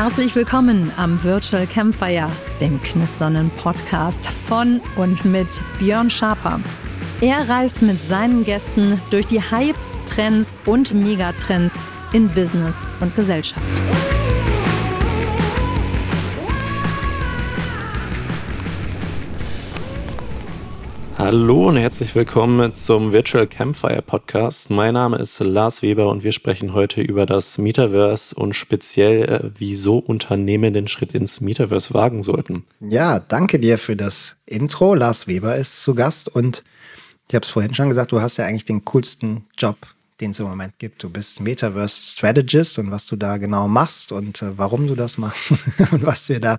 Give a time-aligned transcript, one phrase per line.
[0.00, 2.28] Herzlich willkommen am Virtual Campfire,
[2.60, 5.48] dem knisternden Podcast von und mit
[5.80, 6.60] Björn Schaper.
[7.20, 11.74] Er reist mit seinen Gästen durch die Hypes, Trends und Megatrends
[12.12, 13.66] in Business und Gesellschaft.
[21.30, 24.70] Hallo und herzlich willkommen zum Virtual Campfire Podcast.
[24.70, 29.50] Mein Name ist Lars Weber und wir sprechen heute über das Metaverse und speziell, äh,
[29.58, 32.64] wieso Unternehmen den Schritt ins Metaverse wagen sollten.
[32.80, 34.94] Ja, danke dir für das Intro.
[34.94, 36.64] Lars Weber ist zu Gast und
[37.28, 39.76] ich habe es vorhin schon gesagt, du hast ja eigentlich den coolsten Job
[40.20, 41.02] den es im Moment gibt.
[41.02, 45.18] Du bist Metaverse Strategist und was du da genau machst und äh, warum du das
[45.18, 45.52] machst
[45.92, 46.58] und was wir da,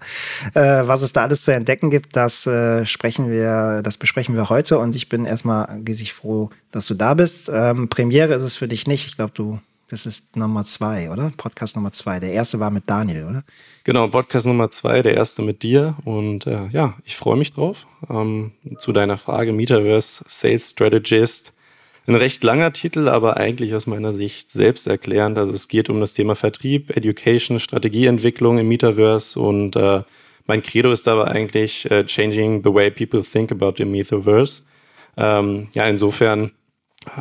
[0.53, 4.49] äh, was es da alles zu entdecken gibt, das äh, sprechen wir, das besprechen wir
[4.49, 7.49] heute und ich bin erstmal riesig froh, dass du da bist.
[7.53, 9.05] Ähm, Premiere ist es für dich nicht.
[9.07, 11.31] Ich glaube, du das ist Nummer zwei, oder?
[11.35, 12.19] Podcast Nummer zwei.
[12.19, 13.44] Der erste war mit Daniel, oder?
[13.83, 15.95] Genau, Podcast Nummer zwei, der erste mit dir.
[16.05, 17.88] Und äh, ja, ich freue mich drauf.
[18.07, 21.53] Ähm, zu deiner Frage, Metaverse Sales Strategist
[22.09, 25.38] ein recht langer Titel, aber eigentlich aus meiner Sicht selbsterklärend.
[25.38, 30.01] Also es geht um das Thema Vertrieb, Education, Strategieentwicklung im Metaverse und äh,
[30.47, 34.63] mein Credo ist aber eigentlich äh, changing the way people think about the Metaverse.
[35.16, 36.51] Ähm, ja, insofern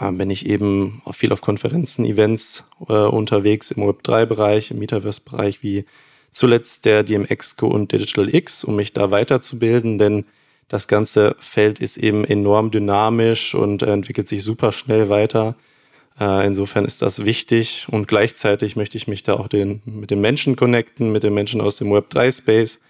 [0.00, 5.84] äh, bin ich eben viel auf Konferenzen, Events äh, unterwegs im Web3-Bereich, im Metaverse-Bereich, wie
[6.33, 10.25] zuletzt der DMX-Co und Digital X, um mich da weiterzubilden, denn
[10.69, 15.56] das ganze Feld ist eben enorm dynamisch und entwickelt sich super schnell weiter.
[16.20, 20.20] Äh, insofern ist das wichtig und gleichzeitig möchte ich mich da auch den, mit den
[20.20, 22.80] Menschen connecten, mit den Menschen aus dem Web3-Space,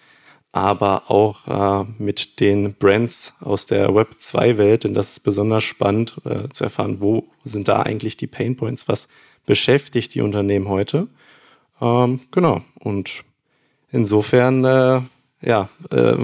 [0.50, 1.46] aber auch
[1.84, 7.00] äh, mit den Brands aus der Web2-Welt, denn das ist besonders spannend äh, zu erfahren,
[7.00, 9.08] wo sind da eigentlich die Painpoints, was
[9.46, 11.08] beschäftigt die Unternehmen heute.
[11.80, 13.24] Ähm, genau, und
[13.90, 15.00] insofern äh,
[15.41, 16.17] ja, äh,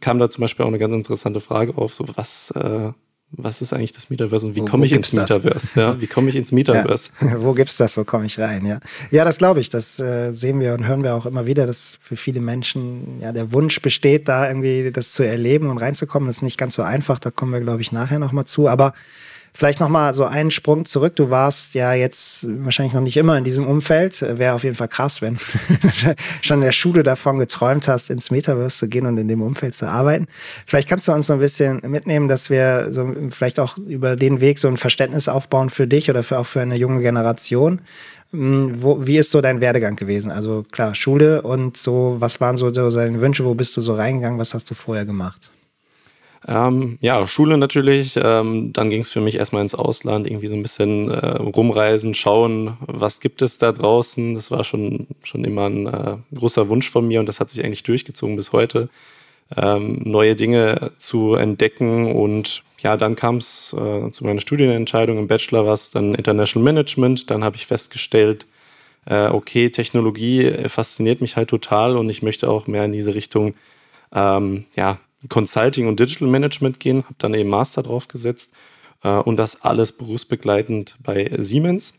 [0.00, 2.92] kam da zum Beispiel auch eine ganz interessante Frage auf, so was, äh,
[3.32, 5.80] was ist eigentlich das Metaverse und wie komme ich ins Metaverse?
[5.80, 7.10] Ja, wie komme ich ins Metaverse?
[7.20, 7.96] Ja, wo gibt's das?
[7.96, 8.66] Wo komme ich rein?
[8.66, 8.80] Ja,
[9.10, 9.70] ja, das glaube ich.
[9.70, 13.32] Das äh, sehen wir und hören wir auch immer wieder, dass für viele Menschen ja
[13.32, 16.26] der Wunsch besteht, da irgendwie das zu erleben und reinzukommen.
[16.26, 17.18] Das ist nicht ganz so einfach.
[17.18, 18.68] Da kommen wir, glaube ich, nachher nochmal zu.
[18.68, 18.94] Aber
[19.52, 21.16] Vielleicht noch mal so einen Sprung zurück.
[21.16, 24.22] Du warst ja jetzt wahrscheinlich noch nicht immer in diesem Umfeld.
[24.22, 25.38] Wäre auf jeden Fall krass, wenn
[26.42, 29.74] schon in der Schule davon geträumt hast, ins Metaverse zu gehen und in dem Umfeld
[29.74, 30.26] zu arbeiten.
[30.66, 34.40] Vielleicht kannst du uns so ein bisschen mitnehmen, dass wir so vielleicht auch über den
[34.40, 37.80] Weg so ein Verständnis aufbauen für dich oder für auch für eine junge Generation.
[38.32, 40.30] Hm, wo, wie ist so dein Werdegang gewesen?
[40.30, 43.44] Also klar, Schule und so, was waren so deine Wünsche?
[43.44, 44.38] Wo bist du so reingegangen?
[44.38, 45.50] Was hast du vorher gemacht?
[46.48, 48.18] Ähm, ja, Schule natürlich.
[48.22, 52.14] Ähm, dann ging es für mich erstmal ins Ausland, irgendwie so ein bisschen äh, rumreisen,
[52.14, 54.34] schauen, was gibt es da draußen.
[54.34, 57.64] Das war schon, schon immer ein äh, großer Wunsch von mir und das hat sich
[57.64, 58.88] eigentlich durchgezogen bis heute.
[59.56, 65.26] Ähm, neue Dinge zu entdecken und ja, dann kam es äh, zu meiner Studienentscheidung im
[65.26, 67.30] Bachelor, was dann International Management.
[67.30, 68.46] Dann habe ich festgestellt,
[69.06, 73.54] äh, okay, Technologie fasziniert mich halt total und ich möchte auch mehr in diese Richtung
[74.14, 74.98] ähm, ja,
[75.28, 78.52] Consulting und Digital Management gehen, habe dann eben Master draufgesetzt
[79.02, 81.94] äh, und das alles berufsbegleitend bei Siemens.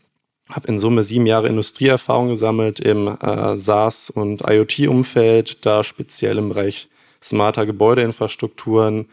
[0.50, 6.48] Habe in Summe sieben Jahre Industrieerfahrung gesammelt im äh, SaaS- und IoT-Umfeld, da speziell im
[6.48, 6.88] Bereich
[7.22, 9.06] smarter Gebäudeinfrastrukturen.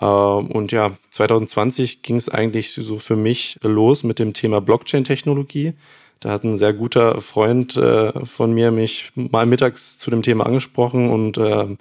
[0.00, 5.74] Äh, und ja, 2020 ging es eigentlich so für mich los mit dem Thema Blockchain-Technologie.
[6.20, 10.46] Da hat ein sehr guter Freund äh, von mir mich mal mittags zu dem Thema
[10.46, 11.76] angesprochen und äh,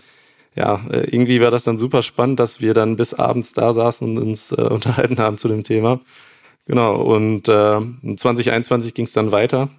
[0.58, 4.08] ja, äh, irgendwie war das dann super spannend, dass wir dann bis abends da saßen
[4.08, 6.02] und uns äh, unterhalten haben zu dem Thema.
[6.66, 7.80] Genau, und äh,
[8.16, 9.70] 2021 ging es dann weiter,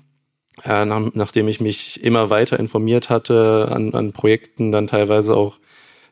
[0.64, 5.58] äh, nach, nachdem ich mich immer weiter informiert hatte an, an Projekten, dann teilweise auch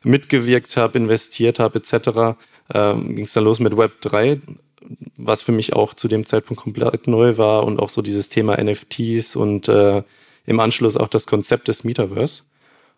[0.03, 2.37] mitgewirkt habe, investiert habe, etc.,
[2.73, 4.41] ähm, ging es dann los mit Web 3,
[5.15, 8.61] was für mich auch zu dem Zeitpunkt komplett neu war und auch so dieses Thema
[8.61, 10.03] NFTs und äh,
[10.45, 12.43] im Anschluss auch das Konzept des Metaverse.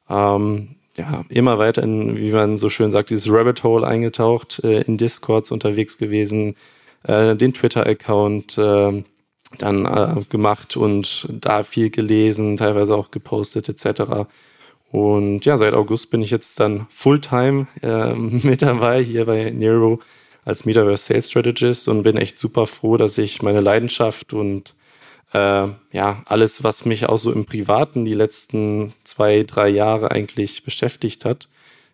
[0.09, 4.81] Ähm, ja, immer weiter in, wie man so schön sagt, dieses Rabbit Hole eingetaucht, äh,
[4.81, 6.55] in Discords unterwegs gewesen,
[7.03, 9.03] äh, den Twitter-Account äh,
[9.57, 14.27] dann gemacht und da viel gelesen, teilweise auch gepostet etc.
[14.91, 20.01] Und ja, seit August bin ich jetzt dann Fulltime äh, mit dabei hier bei Nero
[20.45, 24.75] als Metaverse Sales Strategist und bin echt super froh, dass ich meine Leidenschaft und
[25.33, 30.63] äh, ja, alles, was mich auch so im Privaten die letzten zwei, drei Jahre eigentlich
[30.63, 31.47] beschäftigt hat,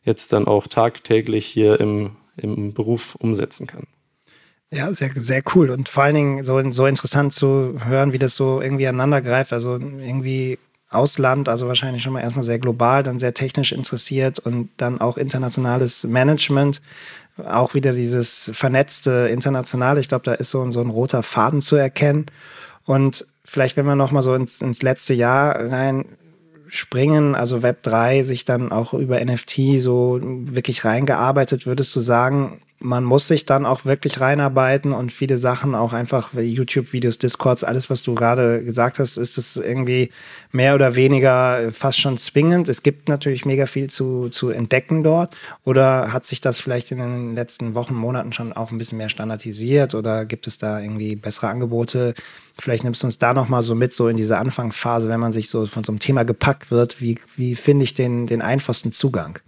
[0.03, 3.87] jetzt dann auch tagtäglich hier im, im Beruf umsetzen kann.
[4.71, 5.69] Ja, sehr, sehr cool.
[5.69, 9.53] Und vor allen Dingen so, so interessant zu hören, wie das so irgendwie aneinander greift.
[9.53, 10.57] Also irgendwie
[10.89, 15.17] Ausland, also wahrscheinlich schon mal erstmal sehr global, dann sehr technisch interessiert und dann auch
[15.17, 16.81] internationales Management.
[17.37, 19.99] Auch wieder dieses vernetzte Internationale.
[19.99, 22.25] Ich glaube, da ist so, so ein roter Faden zu erkennen.
[22.85, 26.05] Und vielleicht, wenn wir noch mal so ins, ins letzte Jahr rein
[26.67, 32.61] springen, also Web 3, sich dann auch über NFT so wirklich reingearbeitet, würdest du sagen,
[32.79, 37.89] man muss sich dann auch wirklich reinarbeiten und viele Sachen auch einfach YouTube-Videos, Discords, alles,
[37.89, 40.11] was du gerade gesagt hast, ist es irgendwie
[40.51, 42.67] mehr oder weniger fast schon zwingend.
[42.67, 45.35] Es gibt natürlich mega viel zu, zu entdecken dort.
[45.63, 49.09] Oder hat sich das vielleicht in den letzten Wochen, Monaten schon auch ein bisschen mehr
[49.09, 52.13] standardisiert oder gibt es da irgendwie bessere Angebote?
[52.59, 55.49] Vielleicht nimmst du uns da nochmal so mit, so in diese Anfangsphase, wenn man sich
[55.49, 57.01] so von so einem Thema gepackt wird.
[57.01, 59.39] Wie, wie finde ich den, den einfachsten Zugang?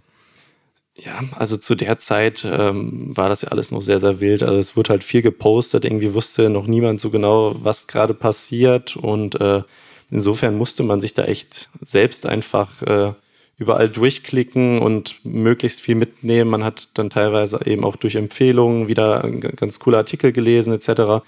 [1.00, 4.42] Ja, also zu der Zeit ähm, war das ja alles noch sehr, sehr wild.
[4.42, 8.96] Also es wurde halt viel gepostet, irgendwie wusste noch niemand so genau, was gerade passiert.
[8.96, 9.62] Und äh,
[10.10, 13.12] insofern musste man sich da echt selbst einfach äh,
[13.58, 16.50] überall durchklicken und möglichst viel mitnehmen.
[16.50, 19.22] Man hat dann teilweise eben auch durch Empfehlungen wieder
[19.54, 21.24] ganz coole Artikel gelesen, etc.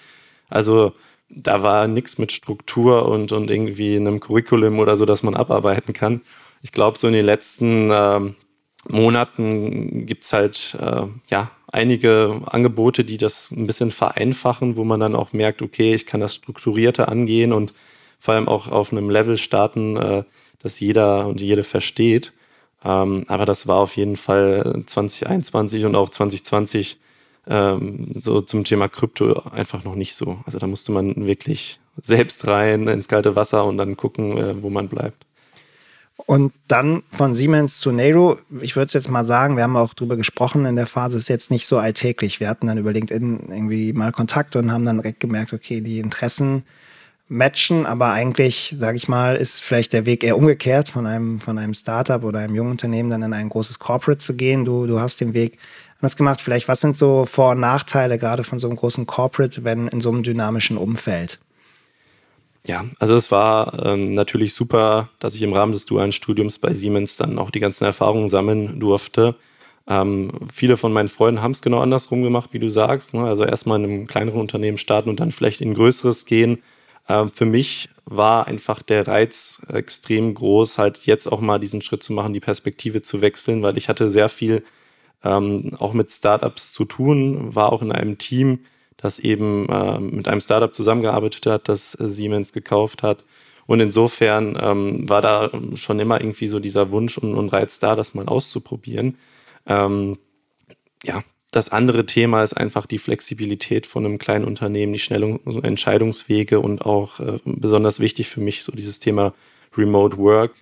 [0.48, 0.94] Also
[1.28, 5.92] da war nichts mit Struktur und, und irgendwie einem Curriculum oder so, dass man abarbeiten
[5.92, 6.22] kann.
[6.62, 8.34] Ich glaube, so in den letzten ähm,
[8.88, 15.00] Monaten gibt es halt äh, ja einige Angebote, die das ein bisschen vereinfachen, wo man
[15.00, 17.72] dann auch merkt, okay, ich kann das strukturierter angehen und
[18.18, 20.24] vor allem auch auf einem Level starten, äh,
[20.58, 22.32] das jeder und jede versteht.
[22.84, 26.98] Ähm, aber das war auf jeden Fall 2021 und auch 2020
[27.46, 30.38] ähm, so zum Thema Krypto einfach noch nicht so.
[30.44, 34.70] Also da musste man wirklich selbst rein ins kalte Wasser und dann gucken, äh, wo
[34.70, 35.26] man bleibt.
[36.26, 39.94] Und dann von Siemens zu Nero, ich würde es jetzt mal sagen, wir haben auch
[39.94, 42.40] drüber gesprochen, in der Phase ist jetzt nicht so alltäglich.
[42.40, 45.98] Wir hatten dann über LinkedIn irgendwie mal Kontakt und haben dann direkt gemerkt, okay, die
[45.98, 46.64] Interessen
[47.30, 51.58] matchen, aber eigentlich, sage ich mal, ist vielleicht der Weg eher umgekehrt, von einem, von
[51.58, 54.64] einem Startup oder einem jungen Unternehmen dann in ein großes Corporate zu gehen.
[54.64, 55.58] Du, du hast den Weg
[56.00, 56.40] anders gemacht.
[56.40, 60.00] Vielleicht, was sind so Vor- und Nachteile gerade von so einem großen Corporate, wenn in
[60.00, 61.38] so einem dynamischen Umfeld?
[62.66, 66.74] Ja, also es war ähm, natürlich super, dass ich im Rahmen des dualen Studiums bei
[66.74, 69.34] Siemens dann auch die ganzen Erfahrungen sammeln durfte.
[69.86, 73.14] Ähm, viele von meinen Freunden haben es genau andersrum gemacht, wie du sagst.
[73.14, 73.24] Ne?
[73.24, 76.62] Also erstmal in einem kleineren Unternehmen starten und dann vielleicht in ein größeres gehen.
[77.08, 82.02] Ähm, für mich war einfach der Reiz extrem groß, halt jetzt auch mal diesen Schritt
[82.02, 84.64] zu machen, die Perspektive zu wechseln, weil ich hatte sehr viel
[85.24, 88.60] ähm, auch mit Startups zu tun, war auch in einem Team,
[89.00, 93.24] das eben äh, mit einem Startup zusammengearbeitet hat, das äh, Siemens gekauft hat.
[93.66, 97.96] Und insofern ähm, war da schon immer irgendwie so dieser Wunsch und, und Reiz da,
[97.96, 99.16] das mal auszuprobieren.
[99.66, 100.18] Ähm,
[101.04, 106.60] ja, das andere Thema ist einfach die Flexibilität von einem kleinen Unternehmen, die schnellen Entscheidungswege
[106.60, 109.34] und auch äh, besonders wichtig für mich so dieses Thema
[109.76, 110.52] Remote Work.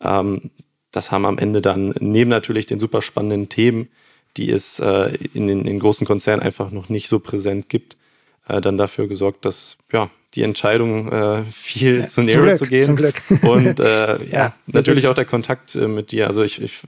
[0.00, 0.50] Ähm,
[0.90, 3.88] das haben am Ende dann neben natürlich den super spannenden Themen
[4.38, 7.96] die es äh, in, den, in großen Konzernen einfach noch nicht so präsent gibt,
[8.48, 12.86] äh, dann dafür gesorgt, dass ja, die Entscheidung äh, viel ja, zu Nero zu gehen.
[12.86, 13.20] Zum Glück.
[13.42, 16.28] Und äh, ja, ja natürlich auch der Kontakt äh, mit dir.
[16.28, 16.80] Also ich, ich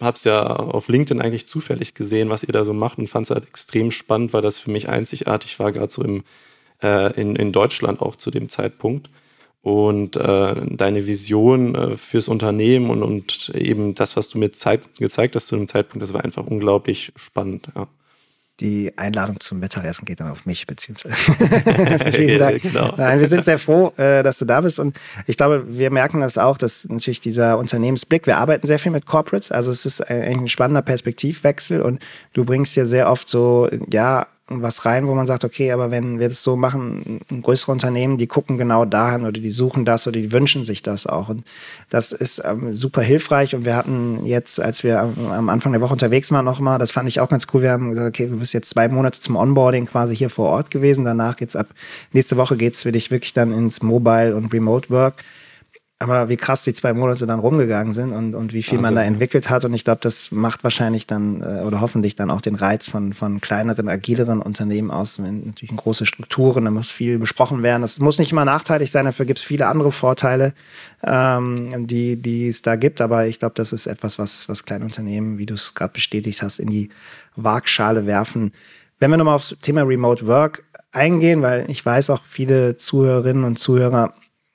[0.00, 3.26] habe es ja auf LinkedIn eigentlich zufällig gesehen, was ihr da so macht und fand
[3.26, 6.24] es halt extrem spannend, weil das für mich einzigartig war, gerade so im,
[6.82, 9.08] äh, in, in Deutschland auch zu dem Zeitpunkt
[9.62, 14.96] und äh, deine Vision äh, fürs Unternehmen und, und eben das, was du mir zeit,
[14.98, 17.68] gezeigt hast zu dem Zeitpunkt, das war einfach unglaublich spannend.
[17.74, 17.88] Ja.
[18.60, 21.16] Die Einladung zum Mittagessen geht dann auf mich, beziehungsweise.
[22.12, 22.62] Vielen Dank.
[22.62, 22.94] genau.
[22.96, 24.78] Nein, wir sind sehr froh, äh, dass du da bist.
[24.78, 24.96] Und
[25.26, 29.04] ich glaube, wir merken das auch, dass natürlich dieser Unternehmensblick, wir arbeiten sehr viel mit
[29.04, 33.68] Corporates, also es ist eigentlich ein spannender Perspektivwechsel und du bringst ja sehr oft so,
[33.90, 37.72] ja, was rein, wo man sagt, okay, aber wenn wir das so machen, ein größere
[37.72, 41.28] Unternehmen, die gucken genau dahin oder die suchen das oder die wünschen sich das auch.
[41.28, 41.44] Und
[41.90, 43.56] das ist ähm, super hilfreich.
[43.56, 46.92] Und wir hatten jetzt, als wir am, Anfang der Woche unterwegs waren, noch mal, das
[46.92, 47.62] fand ich auch ganz cool.
[47.62, 50.70] Wir haben gesagt, okay, du bist jetzt zwei Monate zum Onboarding quasi hier vor Ort
[50.70, 51.04] gewesen.
[51.04, 51.66] Danach geht's ab,
[52.12, 55.24] nächste Woche geht's für dich wirklich dann ins Mobile und Remote Work
[55.98, 58.82] aber wie krass die zwei Monate dann rumgegangen sind und, und wie viel Wahnsinn.
[58.82, 59.64] man da entwickelt hat.
[59.64, 63.14] Und ich glaube, das macht wahrscheinlich dann äh, oder hoffentlich dann auch den Reiz von,
[63.14, 65.18] von kleineren, agileren Unternehmen aus.
[65.22, 67.80] Wenn natürlich große Strukturen, da muss viel besprochen werden.
[67.80, 70.52] Das muss nicht immer nachteilig sein, dafür gibt es viele andere Vorteile,
[71.02, 73.00] ähm, die, die es da gibt.
[73.00, 76.42] Aber ich glaube, das ist etwas, was, was kleine Unternehmen, wie du es gerade bestätigt
[76.42, 76.90] hast, in die
[77.36, 78.52] Waagschale werfen.
[78.98, 83.58] Wenn wir nochmal aufs Thema Remote Work eingehen, weil ich weiß auch viele Zuhörerinnen und
[83.58, 84.12] Zuhörer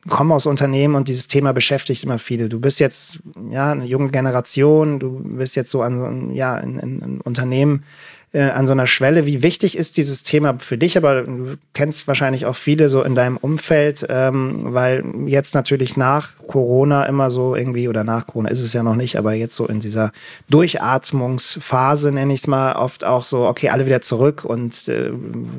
[0.10, 2.50] komme aus Unternehmen und dieses Thema beschäftigt immer viele.
[2.50, 7.00] Du bist jetzt ja eine junge Generation, du bist jetzt so an ja in, in,
[7.00, 7.84] in Unternehmen
[8.34, 9.26] äh, an so einer Schwelle.
[9.26, 10.98] Wie wichtig ist dieses Thema für dich?
[10.98, 16.38] Aber du kennst wahrscheinlich auch viele so in deinem Umfeld, ähm, weil jetzt natürlich nach
[16.48, 19.68] Corona immer so irgendwie, oder nach Corona ist es ja noch nicht, aber jetzt so
[19.68, 20.12] in dieser
[20.50, 25.12] Durchatmungsphase, nenne ich es mal, oft auch so, okay, alle wieder zurück und äh,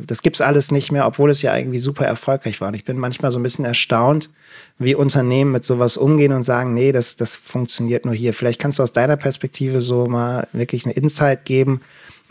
[0.07, 2.69] das gibt's alles nicht mehr, obwohl es ja irgendwie super erfolgreich war.
[2.69, 4.31] Und ich bin manchmal so ein bisschen erstaunt,
[4.79, 8.33] wie Unternehmen mit sowas umgehen und sagen, nee, das, das funktioniert nur hier.
[8.33, 11.83] Vielleicht kannst du aus deiner Perspektive so mal wirklich eine Insight geben.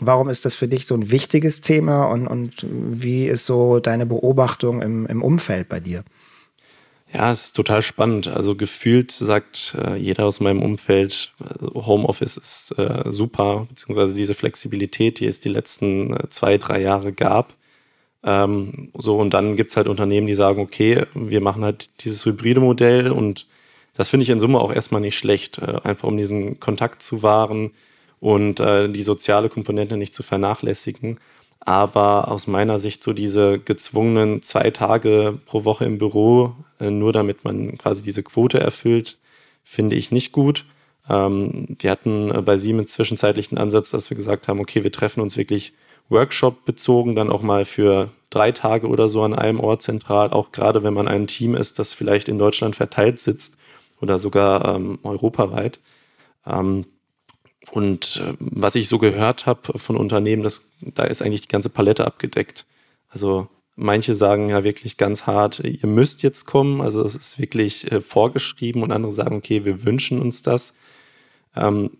[0.06, 4.06] Warum ist das für dich so ein wichtiges Thema und, und wie ist so deine
[4.06, 6.04] Beobachtung im, im Umfeld bei dir?
[7.12, 8.28] Ja, es ist total spannend.
[8.28, 14.34] Also gefühlt sagt äh, jeder aus meinem Umfeld, also Homeoffice ist äh, super, beziehungsweise diese
[14.34, 17.54] Flexibilität, die es die letzten äh, zwei, drei Jahre gab,
[18.24, 22.24] ähm, so, und dann gibt es halt Unternehmen, die sagen, okay, wir machen halt dieses
[22.24, 23.46] hybride Modell und
[23.94, 27.22] das finde ich in Summe auch erstmal nicht schlecht, äh, einfach um diesen Kontakt zu
[27.22, 27.72] wahren
[28.22, 31.18] und äh, die soziale Komponente nicht zu vernachlässigen.
[31.58, 37.12] Aber aus meiner Sicht so diese gezwungenen zwei Tage pro Woche im Büro, äh, nur
[37.12, 39.18] damit man quasi diese Quote erfüllt,
[39.64, 40.66] finde ich nicht gut.
[41.10, 44.92] Ähm, wir hatten äh, bei Siemens zwischenzeitlich einen Ansatz, dass wir gesagt haben, okay, wir
[44.92, 45.72] treffen uns wirklich
[46.08, 50.52] Workshop bezogen, dann auch mal für drei Tage oder so an einem Ort zentral, auch
[50.52, 53.56] gerade wenn man ein Team ist, das vielleicht in Deutschland verteilt sitzt
[54.00, 55.80] oder sogar ähm, europaweit.
[56.46, 56.84] Ähm,
[57.70, 61.70] und äh, was ich so gehört habe von Unternehmen, das, da ist eigentlich die ganze
[61.70, 62.66] Palette abgedeckt.
[63.08, 67.90] Also manche sagen ja wirklich ganz hart, ihr müsst jetzt kommen, also es ist wirklich
[67.90, 70.74] äh, vorgeschrieben und andere sagen, okay, wir wünschen uns das.
[71.56, 71.90] Ähm,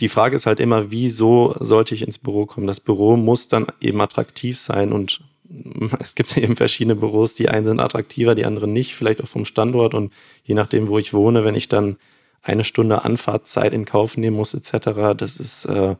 [0.00, 2.66] die Frage ist halt immer, wieso sollte ich ins Büro kommen?
[2.66, 5.20] Das Büro muss dann eben attraktiv sein und
[6.00, 9.44] es gibt eben verschiedene Büros, die einen sind attraktiver, die anderen nicht, vielleicht auch vom
[9.44, 10.12] Standort und
[10.44, 11.96] je nachdem, wo ich wohne, wenn ich dann
[12.44, 15.96] eine Stunde Anfahrtzeit in Kauf nehmen muss etc., das ist äh,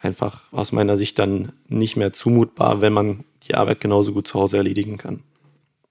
[0.00, 4.40] einfach aus meiner Sicht dann nicht mehr zumutbar, wenn man die Arbeit genauso gut zu
[4.40, 5.20] Hause erledigen kann.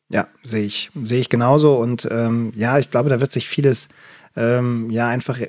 [0.10, 3.90] Ja, sehe ich, sehe ich genauso und ähm, ja, ich glaube, da wird sich vieles
[4.36, 5.40] ähm, ja einfach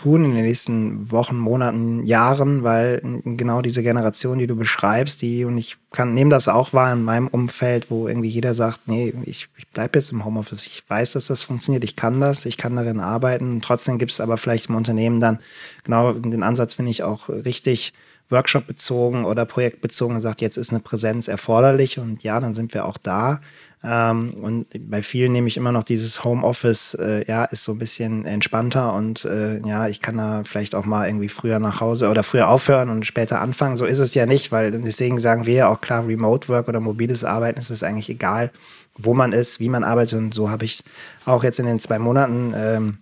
[0.00, 5.44] tun in den nächsten Wochen, Monaten, Jahren, weil genau diese Generation, die du beschreibst, die,
[5.44, 9.12] und ich kann, nehme das auch wahr in meinem Umfeld, wo irgendwie jeder sagt, nee,
[9.24, 12.56] ich, ich bleibe jetzt im Homeoffice, ich weiß, dass das funktioniert, ich kann das, ich
[12.56, 13.60] kann darin arbeiten.
[13.60, 15.38] Trotzdem gibt es aber vielleicht im Unternehmen dann,
[15.84, 17.92] genau den Ansatz finde ich auch richtig,
[18.30, 22.72] Workshop bezogen oder projektbezogen und sagt, jetzt ist eine Präsenz erforderlich und ja, dann sind
[22.74, 23.40] wir auch da.
[23.82, 27.78] Ähm, und bei vielen nehme ich immer noch dieses Homeoffice, äh, ja, ist so ein
[27.78, 32.10] bisschen entspannter und äh, ja, ich kann da vielleicht auch mal irgendwie früher nach Hause
[32.10, 33.78] oder früher aufhören und später anfangen.
[33.78, 36.80] So ist es ja nicht, weil deswegen sagen wir ja auch klar, Remote Work oder
[36.80, 38.50] mobiles Arbeiten ist es eigentlich egal,
[38.98, 40.18] wo man ist, wie man arbeitet.
[40.18, 40.84] Und so habe ich es
[41.24, 42.98] auch jetzt in den zwei Monaten ähm,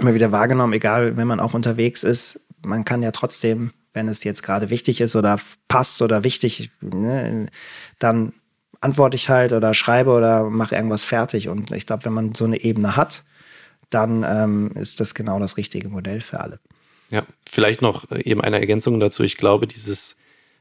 [0.00, 4.24] immer wieder wahrgenommen, egal, wenn man auch unterwegs ist, man kann ja trotzdem, wenn es
[4.24, 7.48] jetzt gerade wichtig ist oder passt oder wichtig, ne,
[7.98, 8.32] dann
[8.86, 11.48] antworte ich halt oder schreibe oder mache irgendwas fertig.
[11.48, 13.24] Und ich glaube, wenn man so eine Ebene hat,
[13.90, 16.60] dann ähm, ist das genau das richtige Modell für alle.
[17.10, 19.24] Ja, vielleicht noch eben eine Ergänzung dazu.
[19.24, 20.16] Ich glaube, dieses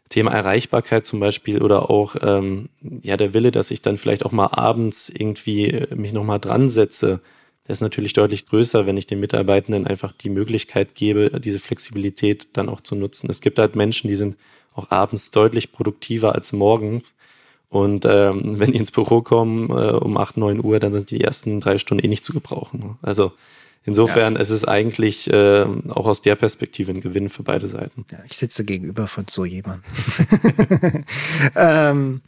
[0.09, 4.31] Thema Erreichbarkeit zum Beispiel oder auch ähm, ja der Wille, dass ich dann vielleicht auch
[4.31, 7.21] mal abends irgendwie äh, mich nochmal dran setze,
[7.67, 12.49] der ist natürlich deutlich größer, wenn ich den Mitarbeitenden einfach die Möglichkeit gebe, diese Flexibilität
[12.53, 13.29] dann auch zu nutzen.
[13.29, 14.35] Es gibt halt Menschen, die sind
[14.75, 17.15] auch abends deutlich produktiver als morgens.
[17.75, 21.19] Und ähm, wenn die ins Büro kommen äh, um 8, 9 Uhr, dann sind die
[21.19, 22.97] ersten drei Stunden eh nicht zu gebrauchen.
[23.01, 23.33] Also
[23.83, 24.39] insofern ja.
[24.39, 28.05] ist es eigentlich äh, auch aus der Perspektive ein Gewinn für beide Seiten.
[28.09, 29.83] Ja, ich sitze gegenüber von so jemandem.
[31.57, 32.21] ähm,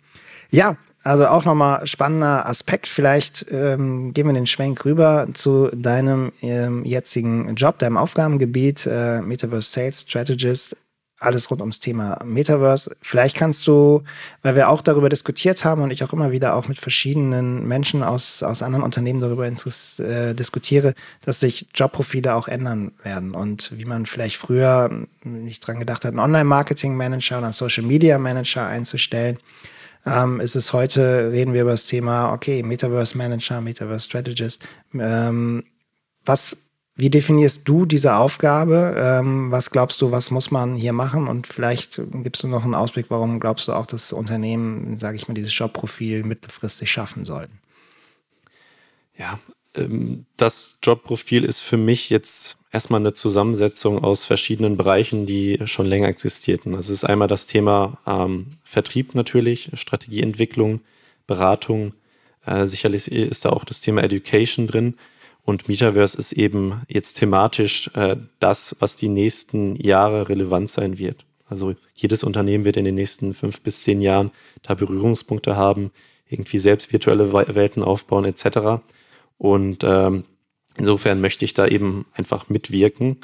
[0.51, 2.86] ja, also auch nochmal spannender Aspekt.
[2.86, 9.22] Vielleicht ähm, gehen wir den Schwenk rüber zu deinem ähm, jetzigen Job, deinem Aufgabengebiet, äh,
[9.22, 10.75] Metaverse Sales Strategist
[11.20, 12.96] alles rund ums Thema Metaverse.
[13.02, 14.04] Vielleicht kannst du,
[14.44, 18.04] weil wir auch darüber diskutiert haben und ich auch immer wieder auch mit verschiedenen Menschen
[18.04, 23.86] aus, aus anderen Unternehmen darüber äh, diskutiere, dass sich Jobprofile auch ändern werden und wie
[23.86, 24.90] man vielleicht früher
[25.24, 29.40] nicht dran gedacht hat, einen Online-Marketing-Manager oder einen Social-Media-Manager einzustellen.
[30.06, 34.64] Ähm, ist es heute, reden wir über das Thema, okay, Metaverse-Manager, Metaverse-Strategist.
[34.94, 35.64] Ähm,
[36.24, 36.67] was
[36.98, 38.96] wie definierst du diese Aufgabe?
[38.98, 41.27] Ähm, was glaubst du, was muss man hier machen?
[41.27, 45.27] Und vielleicht gibst du noch einen Ausblick, warum glaubst du auch, dass Unternehmen, sage ich
[45.27, 47.60] mal, dieses Jobprofil mittelfristig schaffen sollten?
[49.16, 49.39] Ja,
[49.75, 55.86] ähm, das Jobprofil ist für mich jetzt erstmal eine Zusammensetzung aus verschiedenen Bereichen, die schon
[55.86, 56.74] länger existierten.
[56.74, 60.82] Also es ist einmal das Thema ähm, Vertrieb natürlich, Strategieentwicklung,
[61.27, 61.94] Beratung.
[62.44, 64.96] Äh, sicherlich ist da auch das Thema Education drin.
[65.48, 71.25] Und Metaverse ist eben jetzt thematisch äh, das, was die nächsten Jahre relevant sein wird.
[71.48, 75.92] Also jedes Unternehmen wird in den nächsten fünf bis zehn Jahren da Berührungspunkte haben,
[76.27, 78.84] irgendwie selbst virtuelle Welten aufbauen etc.
[79.38, 80.25] Und ähm,
[80.75, 83.16] insofern möchte ich da eben einfach mitwirken.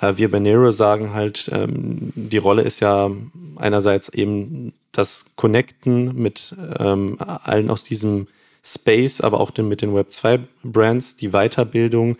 [0.00, 3.08] Äh, wir bei Nero sagen halt, ähm, die Rolle ist ja
[3.54, 8.26] einerseits eben das Connecten mit ähm, allen aus diesem
[8.64, 12.16] Space, aber auch den, mit den Web 2 Brands, die Weiterbildung,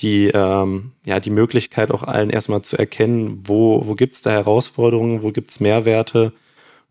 [0.00, 4.30] die, ähm, ja, die Möglichkeit auch allen erstmal zu erkennen, wo, wo gibt es da
[4.30, 6.32] Herausforderungen, wo gibt es Mehrwerte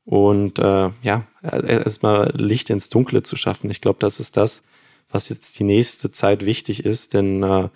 [0.06, 3.70] und äh, ja, erstmal Licht ins Dunkle zu schaffen.
[3.70, 4.64] Ich glaube, das ist das,
[5.10, 7.70] was jetzt die nächste Zeit wichtig ist, denn äh,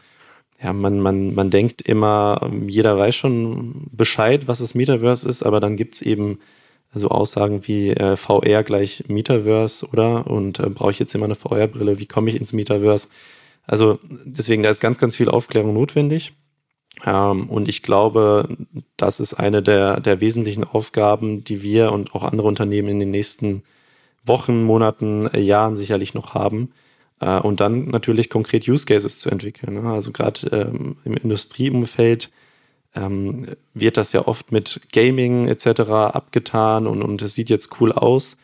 [0.62, 5.60] ja, man, man, man denkt immer, jeder weiß schon Bescheid, was das Metaverse ist, aber
[5.60, 6.39] dann gibt es eben
[6.99, 10.27] so Aussagen wie äh, VR gleich Metaverse, oder?
[10.27, 11.99] Und äh, brauche ich jetzt immer eine VR-Brille?
[11.99, 13.09] Wie komme ich ins Metaverse?
[13.67, 16.33] Also deswegen, da ist ganz, ganz viel Aufklärung notwendig.
[17.05, 18.47] Ähm, und ich glaube,
[18.97, 23.11] das ist eine der, der wesentlichen Aufgaben, die wir und auch andere Unternehmen in den
[23.11, 23.63] nächsten
[24.23, 26.71] Wochen, Monaten, äh, Jahren sicherlich noch haben.
[27.19, 29.81] Äh, und dann natürlich konkret Use Cases zu entwickeln.
[29.81, 29.89] Ne?
[29.89, 32.31] Also gerade ähm, im Industrieumfeld
[32.95, 35.81] ähm, wird das ja oft mit Gaming etc.
[35.89, 38.37] abgetan und, und es sieht jetzt cool aus,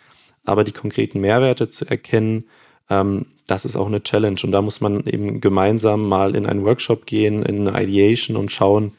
[0.45, 2.45] aber die konkreten Mehrwerte zu erkennen,
[2.89, 6.63] ähm, das ist auch eine Challenge und da muss man eben gemeinsam mal in einen
[6.63, 8.93] Workshop gehen, in eine Ideation und schauen,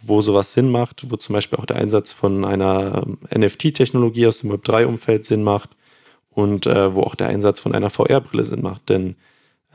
[0.00, 4.40] wo sowas Sinn macht, wo zum Beispiel auch der Einsatz von einer ähm, NFT-Technologie aus
[4.40, 5.70] dem Web3-Umfeld Sinn macht
[6.30, 8.88] und äh, wo auch der Einsatz von einer VR-Brille Sinn macht.
[8.88, 9.16] Denn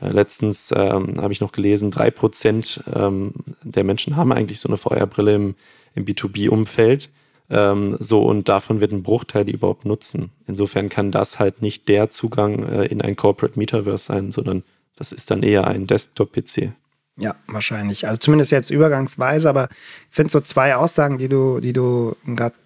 [0.00, 3.32] letztens ähm, habe ich noch gelesen, drei Prozent ähm,
[3.62, 5.54] der Menschen haben eigentlich so eine VR-Brille im,
[5.94, 7.10] im B2B-Umfeld.
[7.50, 10.30] Ähm, so und davon wird ein Bruchteil die überhaupt nutzen.
[10.46, 14.62] Insofern kann das halt nicht der Zugang äh, in ein Corporate Metaverse sein, sondern
[14.96, 16.72] das ist dann eher ein Desktop-PC.
[17.16, 18.08] Ja, wahrscheinlich.
[18.08, 22.56] Also zumindest jetzt übergangsweise, aber ich finde so zwei Aussagen, die du, die du gerade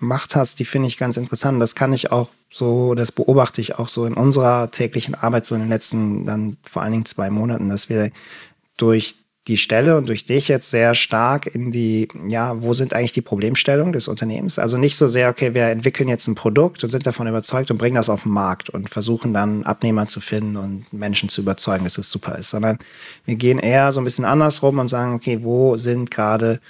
[0.00, 1.60] gemacht hast, die finde ich ganz interessant.
[1.62, 5.54] Das kann ich auch so, das beobachte ich auch so in unserer täglichen Arbeit so
[5.54, 8.10] in den letzten dann vor allen Dingen zwei Monaten, dass wir
[8.76, 9.16] durch
[9.46, 13.22] die Stelle und durch dich jetzt sehr stark in die, ja, wo sind eigentlich die
[13.22, 14.58] Problemstellungen des Unternehmens?
[14.58, 17.78] Also nicht so sehr, okay, wir entwickeln jetzt ein Produkt und sind davon überzeugt und
[17.78, 21.84] bringen das auf den Markt und versuchen dann Abnehmer zu finden und Menschen zu überzeugen,
[21.84, 22.78] dass es super ist, sondern
[23.24, 26.60] wir gehen eher so ein bisschen andersrum und sagen, okay, wo sind gerade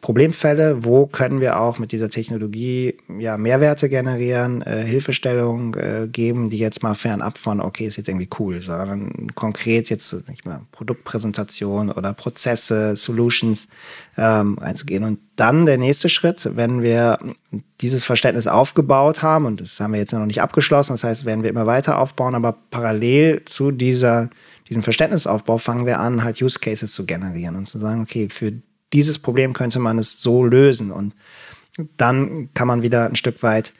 [0.00, 6.48] Problemfälle, wo können wir auch mit dieser Technologie ja Mehrwerte generieren, äh, Hilfestellungen äh, geben,
[6.48, 10.62] die jetzt mal fernab von, okay, ist jetzt irgendwie cool, sondern konkret jetzt nicht mehr
[10.72, 13.68] Produktpräsentation oder Prozesse, Solutions
[14.16, 15.04] ähm, einzugehen.
[15.04, 17.18] Und dann der nächste Schritt, wenn wir
[17.82, 21.42] dieses Verständnis aufgebaut haben, und das haben wir jetzt noch nicht abgeschlossen, das heißt, werden
[21.42, 24.30] wir immer weiter aufbauen, aber parallel zu dieser
[24.70, 28.52] diesem Verständnisaufbau fangen wir an, halt Use Cases zu generieren und zu sagen, okay, für
[28.92, 30.90] dieses Problem könnte man es so lösen.
[30.90, 31.14] Und
[31.96, 33.72] dann kann man wieder ein Stück weit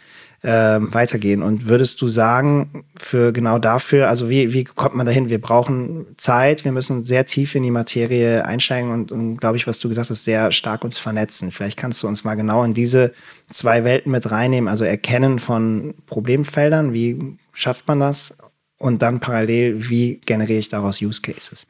[0.43, 1.43] äh, weitergehen.
[1.43, 5.29] Und würdest du sagen, für genau dafür, also wie, wie kommt man dahin?
[5.29, 9.67] Wir brauchen Zeit, wir müssen sehr tief in die Materie einsteigen und, und glaube ich,
[9.67, 11.51] was du gesagt hast, sehr stark uns vernetzen.
[11.51, 13.13] Vielleicht kannst du uns mal genau in diese
[13.51, 18.35] zwei Welten mit reinnehmen, also Erkennen von Problemfeldern, wie schafft man das?
[18.79, 21.67] Und dann parallel, wie generiere ich daraus Use Cases?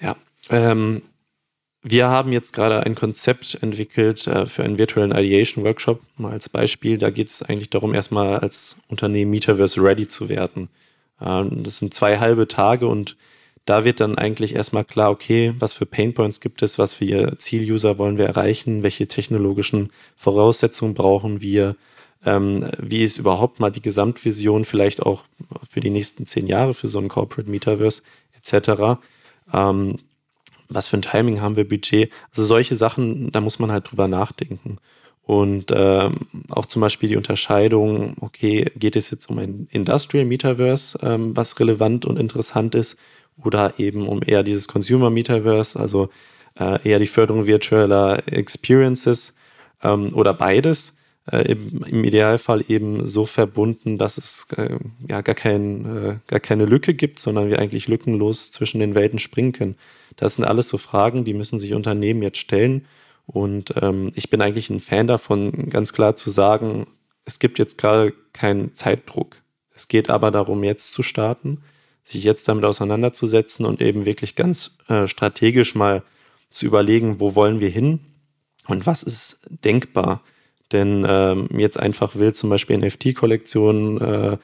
[0.00, 0.16] Ja,
[0.48, 1.02] ähm,
[1.82, 6.00] wir haben jetzt gerade ein Konzept entwickelt äh, für einen virtuellen Ideation Workshop.
[6.16, 10.68] Mal als Beispiel, da geht es eigentlich darum, erstmal als Unternehmen Metaverse ready zu werden.
[11.20, 13.16] Ähm, das sind zwei halbe Tage und
[13.64, 17.98] da wird dann eigentlich erstmal klar, okay, was für Painpoints gibt es, was für Ziel-User
[17.98, 21.76] wollen wir erreichen, welche technologischen Voraussetzungen brauchen wir,
[22.24, 25.24] ähm, wie ist überhaupt mal die Gesamtvision vielleicht auch
[25.70, 28.02] für die nächsten zehn Jahre für so ein Corporate Metaverse
[28.36, 29.00] etc.
[29.52, 29.98] Ähm,
[30.68, 32.10] was für ein Timing haben wir, Budget.
[32.30, 34.78] Also solche Sachen, da muss man halt drüber nachdenken.
[35.22, 36.14] Und ähm,
[36.48, 41.60] auch zum Beispiel die Unterscheidung, okay, geht es jetzt um ein Industrial Metaverse, ähm, was
[41.60, 42.98] relevant und interessant ist,
[43.44, 46.08] oder eben um eher dieses Consumer Metaverse, also
[46.58, 49.34] äh, eher die Förderung virtueller Experiences
[49.82, 50.96] ähm, oder beides.
[51.30, 56.40] Äh, im, im, Idealfall eben so verbunden, dass es äh, ja gar, kein, äh, gar
[56.40, 59.76] keine Lücke gibt, sondern wir eigentlich lückenlos zwischen den Welten springen können.
[60.16, 62.86] Das sind alles so Fragen, die müssen sich Unternehmen jetzt stellen.
[63.26, 66.86] Und ähm, ich bin eigentlich ein Fan davon, ganz klar zu sagen,
[67.26, 69.36] es gibt jetzt gerade keinen Zeitdruck.
[69.74, 71.62] Es geht aber darum, jetzt zu starten,
[72.04, 76.02] sich jetzt damit auseinanderzusetzen und eben wirklich ganz äh, strategisch mal
[76.48, 78.00] zu überlegen, wo wollen wir hin
[78.66, 80.22] und was ist denkbar.
[80.72, 84.36] Denn ähm, jetzt einfach will zum Beispiel NFT-Kollektionen äh,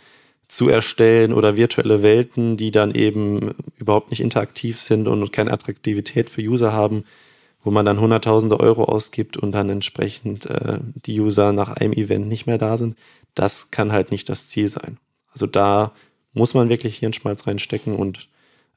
[0.49, 6.31] zu erstellen oder virtuelle Welten, die dann eben überhaupt nicht interaktiv sind und keine Attraktivität
[6.31, 7.05] für User haben,
[7.63, 12.29] wo man dann hunderttausende Euro ausgibt und dann entsprechend äh, die User nach einem Event
[12.29, 12.97] nicht mehr da sind.
[13.35, 14.99] Das kann halt nicht das Ziel sein.
[15.33, 15.93] Also da
[16.35, 18.29] muss man wirklich Hirnschmalz reinstecken und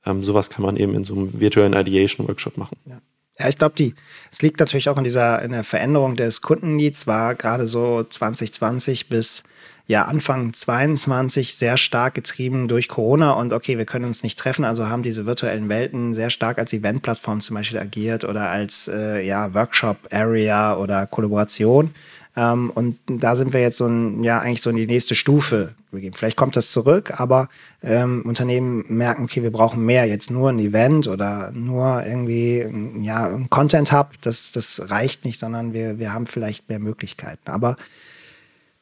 [0.05, 2.77] ähm, sowas kann man eben in so einem virtuellen Ideation Workshop machen.
[2.85, 3.01] Ja.
[3.39, 3.93] Ja, ich glaube, die,
[4.31, 9.09] es liegt natürlich auch in dieser, in der Veränderung des Kundenneeds, war gerade so 2020
[9.09, 9.43] bis
[9.85, 14.65] ja Anfang 22 sehr stark getrieben durch Corona und okay, wir können uns nicht treffen,
[14.65, 19.25] also haben diese virtuellen Welten sehr stark als Eventplattform zum Beispiel agiert oder als äh,
[19.25, 21.93] ja, Workshop-Area oder Kollaboration.
[22.37, 25.73] Ähm, und da sind wir jetzt so ein, ja, eigentlich so in die nächste Stufe
[25.89, 26.15] begeben.
[26.15, 27.49] Vielleicht kommt das zurück, aber
[27.81, 32.63] ähm, Unternehmen merken, okay, wir brauchen mehr, jetzt nur ein Event oder nur irgendwie
[33.01, 37.49] ja, ein Content Hub, das, das reicht nicht, sondern wir, wir haben vielleicht mehr Möglichkeiten.
[37.49, 37.75] Aber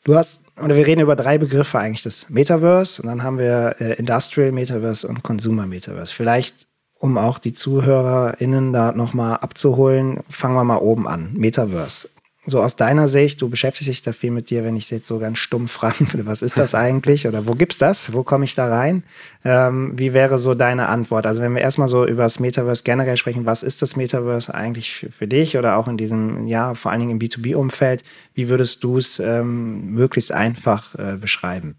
[0.03, 3.77] du hast, oder wir reden über drei Begriffe eigentlich, das Metaverse und dann haben wir
[3.79, 6.13] äh, Industrial Metaverse und Consumer Metaverse.
[6.13, 11.33] Vielleicht um auch die ZuhörerInnen da nochmal abzuholen, fangen wir mal oben an.
[11.33, 12.09] Metaverse
[12.47, 15.19] so aus deiner Sicht, du beschäftigst dich da viel mit dir, wenn ich jetzt so
[15.19, 18.13] ganz stumm fragen würde, was ist das eigentlich oder wo gibt's das?
[18.13, 19.03] Wo komme ich da rein?
[19.43, 21.25] Ähm, wie wäre so deine Antwort?
[21.25, 24.93] Also wenn wir erstmal so über das Metaverse generell sprechen, was ist das Metaverse eigentlich
[24.93, 28.03] für, für dich oder auch in diesem, ja, vor allen Dingen im B2B-Umfeld,
[28.33, 31.75] wie würdest du es ähm, möglichst einfach äh, beschreiben?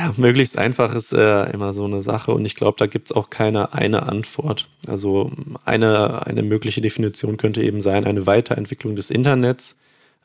[0.00, 3.12] Ja, möglichst einfach ist äh, immer so eine Sache und ich glaube, da gibt es
[3.12, 4.70] auch keine eine Antwort.
[4.86, 5.30] Also
[5.66, 9.76] eine, eine mögliche Definition könnte eben sein, eine Weiterentwicklung des Internets,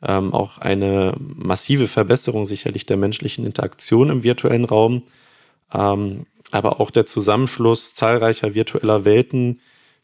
[0.02, 5.04] ähm, auch eine massive Verbesserung sicherlich der menschlichen Interaktion im virtuellen Raum,
[5.74, 9.60] ähm, aber auch der Zusammenschluss zahlreicher virtueller Welten,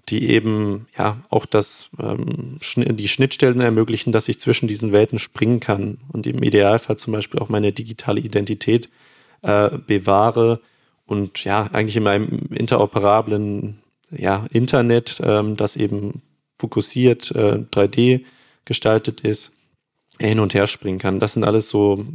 [0.09, 5.61] die eben ja auch das, ähm, die Schnittstellen ermöglichen, dass ich zwischen diesen Welten springen
[5.61, 8.89] kann und im Idealfall zum Beispiel auch meine digitale Identität
[9.41, 10.61] äh, bewahre
[11.05, 16.21] und ja, eigentlich in meinem interoperablen ja, Internet, ähm, das eben
[16.59, 18.23] fokussiert, äh, 3D
[18.65, 19.53] gestaltet ist,
[20.19, 21.19] hin und her springen kann.
[21.19, 22.05] Das sind alles so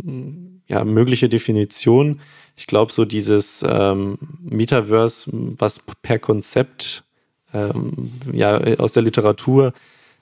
[0.68, 2.20] ja, mögliche Definitionen.
[2.56, 7.04] Ich glaube, so dieses ähm, Metaverse, was per Konzept
[7.52, 9.72] ähm, ja, aus der Literatur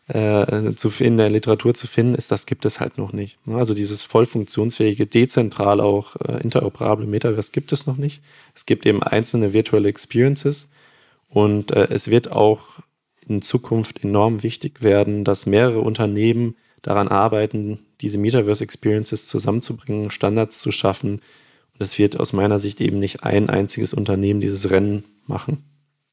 [0.09, 3.39] äh, zu, in der Literatur zu finden ist, das gibt es halt noch nicht.
[3.47, 3.57] Ne?
[3.57, 8.23] Also dieses voll funktionsfähige, dezentral auch äh, interoperable Metaverse gibt es noch nicht.
[8.55, 10.69] Es gibt eben einzelne Virtual Experiences
[11.31, 12.81] und äh, es wird auch
[13.27, 20.61] in Zukunft enorm wichtig werden, dass mehrere Unternehmen daran arbeiten, diese Metaverse Experiences zusammenzubringen, Standards
[20.61, 21.23] zu schaffen.
[21.73, 25.65] Und es wird aus meiner Sicht eben nicht ein einziges Unternehmen dieses Rennen machen.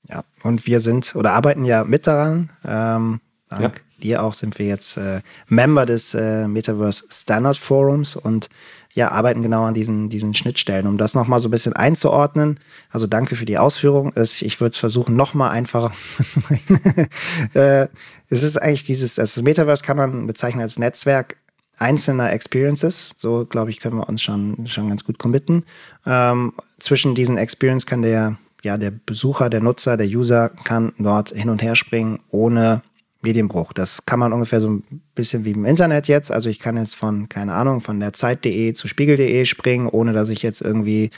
[0.08, 2.50] Ja, und wir sind oder arbeiten ja mit daran.
[2.66, 3.20] Ähm,
[3.52, 4.04] Dank ja.
[4.04, 8.50] dir auch sind wir jetzt äh, Member des äh, Metaverse Standard Forums und
[8.94, 12.60] ja, arbeiten genau an diesen, diesen Schnittstellen, um das nochmal so ein bisschen einzuordnen.
[12.90, 14.12] Also danke für die Ausführung.
[14.16, 15.94] Ich würde versuchen, nochmal einfacher
[16.28, 17.10] zu machen.
[17.54, 17.88] äh,
[18.30, 21.38] es ist eigentlich dieses, also Metaverse kann man bezeichnen als Netzwerk
[21.78, 23.12] einzelner Experiences.
[23.16, 25.64] So, glaube ich, können wir uns schon, schon ganz gut committen.
[26.06, 31.30] Ähm, zwischen diesen Experience kann der, ja, der Besucher, der Nutzer, der User kann dort
[31.30, 32.84] hin und her springen, ohne
[33.22, 33.74] Medienbruch.
[33.74, 36.32] Das kann man ungefähr so ein bisschen wie im Internet jetzt.
[36.32, 40.30] Also ich kann jetzt von, keine Ahnung, von der Zeit.de zu Spiegel.de springen, ohne dass
[40.30, 41.12] ich jetzt irgendwie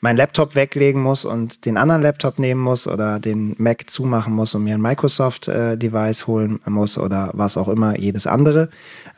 [0.00, 4.54] meinen Laptop weglegen muss und den anderen Laptop nehmen muss oder den Mac zumachen muss
[4.54, 8.68] und mir ein Microsoft-Device holen muss oder was auch immer, jedes andere,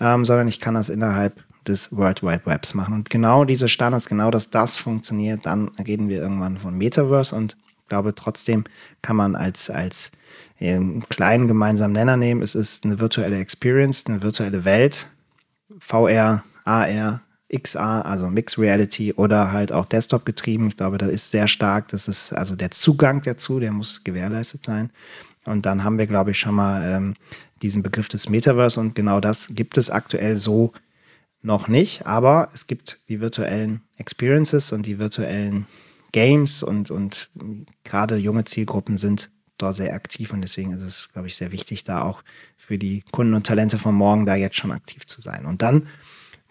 [0.00, 1.34] ähm, sondern ich kann das innerhalb
[1.66, 2.94] des World Wide Webs machen.
[2.94, 7.56] Und genau diese Standards, genau dass das funktioniert, dann reden wir irgendwann von Metaverse und
[7.82, 8.64] ich glaube trotzdem
[9.02, 10.12] kann man als, als
[10.60, 12.42] einen kleinen gemeinsamen Nenner nehmen.
[12.42, 15.06] Es ist eine virtuelle Experience, eine virtuelle Welt,
[15.78, 20.68] VR, AR, XR, also Mixed Reality oder halt auch Desktop getrieben.
[20.68, 21.88] Ich glaube, das ist sehr stark.
[21.88, 24.90] Das ist also der Zugang dazu, der muss gewährleistet sein.
[25.46, 27.14] Und dann haben wir, glaube ich, schon mal ähm,
[27.62, 30.72] diesen Begriff des Metaverse und genau das gibt es aktuell so
[31.42, 35.66] noch nicht, aber es gibt die virtuellen Experiences und die virtuellen
[36.12, 37.30] Games und, und
[37.84, 39.30] gerade junge Zielgruppen sind
[39.62, 42.22] da sehr aktiv und deswegen ist es, glaube ich, sehr wichtig, da auch
[42.56, 45.46] für die Kunden und Talente von morgen da jetzt schon aktiv zu sein.
[45.46, 45.88] Und dann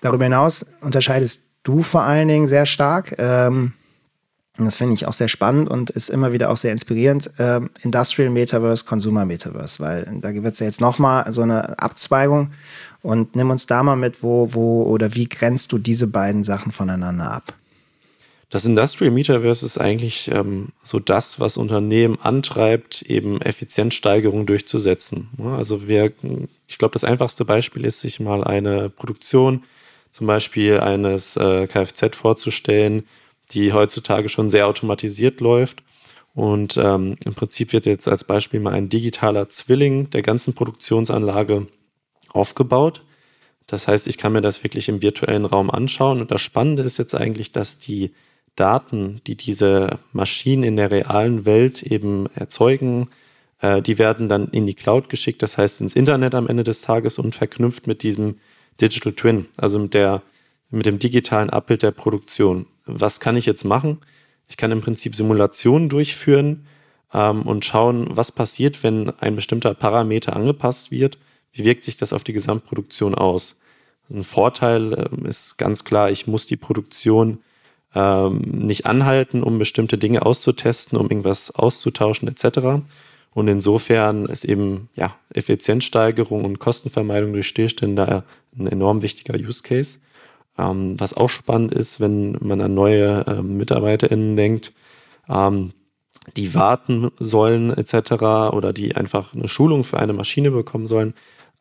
[0.01, 3.15] darüber hinaus unterscheidest du vor allen Dingen sehr stark.
[3.17, 3.73] Ähm,
[4.57, 7.31] das finde ich auch sehr spannend und ist immer wieder auch sehr inspirierend.
[7.39, 12.51] Ähm, Industrial Metaverse, Consumer Metaverse, weil da wird es ja jetzt nochmal so eine Abzweigung.
[13.01, 16.73] Und nimm uns da mal mit, wo, wo oder wie grenzt du diese beiden Sachen
[16.73, 17.53] voneinander ab?
[18.49, 25.29] Das Industrial Metaverse ist eigentlich ähm, so das, was Unternehmen antreibt, eben Effizienzsteigerung durchzusetzen.
[25.55, 26.11] also wir,
[26.67, 29.63] ich glaube, das einfachste Beispiel ist, sich mal eine Produktion,
[30.11, 33.03] zum Beispiel eines äh, Kfz vorzustellen,
[33.51, 35.83] die heutzutage schon sehr automatisiert läuft
[36.33, 41.67] Und ähm, im Prinzip wird jetzt als Beispiel mal ein digitaler Zwilling der ganzen Produktionsanlage
[42.29, 43.03] aufgebaut.
[43.67, 46.21] Das heißt, ich kann mir das wirklich im virtuellen Raum anschauen.
[46.21, 48.11] Und das Spannende ist jetzt eigentlich, dass die
[48.59, 53.09] Daten, die diese Maschinen in der realen Welt eben erzeugen,
[53.61, 56.81] äh, die werden dann in die Cloud geschickt, das heißt ins Internet am Ende des
[56.81, 58.37] Tages und verknüpft mit diesem
[58.81, 60.21] Digital Twin, also mit, der,
[60.69, 62.65] mit dem digitalen Abbild der Produktion.
[62.85, 63.99] Was kann ich jetzt machen?
[64.47, 66.65] Ich kann im Prinzip Simulationen durchführen
[67.13, 71.17] ähm, und schauen, was passiert, wenn ein bestimmter Parameter angepasst wird.
[71.51, 73.59] Wie wirkt sich das auf die Gesamtproduktion aus?
[74.11, 77.39] Ein Vorteil äh, ist ganz klar, ich muss die Produktion
[77.95, 82.83] ähm, nicht anhalten, um bestimmte Dinge auszutesten, um irgendwas auszutauschen etc.
[83.31, 88.23] Und insofern ist eben ja, Effizienzsteigerung und Kostenvermeidung durch Stillstände
[88.57, 89.99] ein enorm wichtiger Use Case.
[90.57, 94.73] Ähm, was auch spannend ist, wenn man an neue ähm, MitarbeiterInnen denkt,
[95.27, 95.73] ähm,
[96.35, 98.11] die warten sollen etc.
[98.53, 101.13] oder die einfach eine Schulung für eine Maschine bekommen sollen.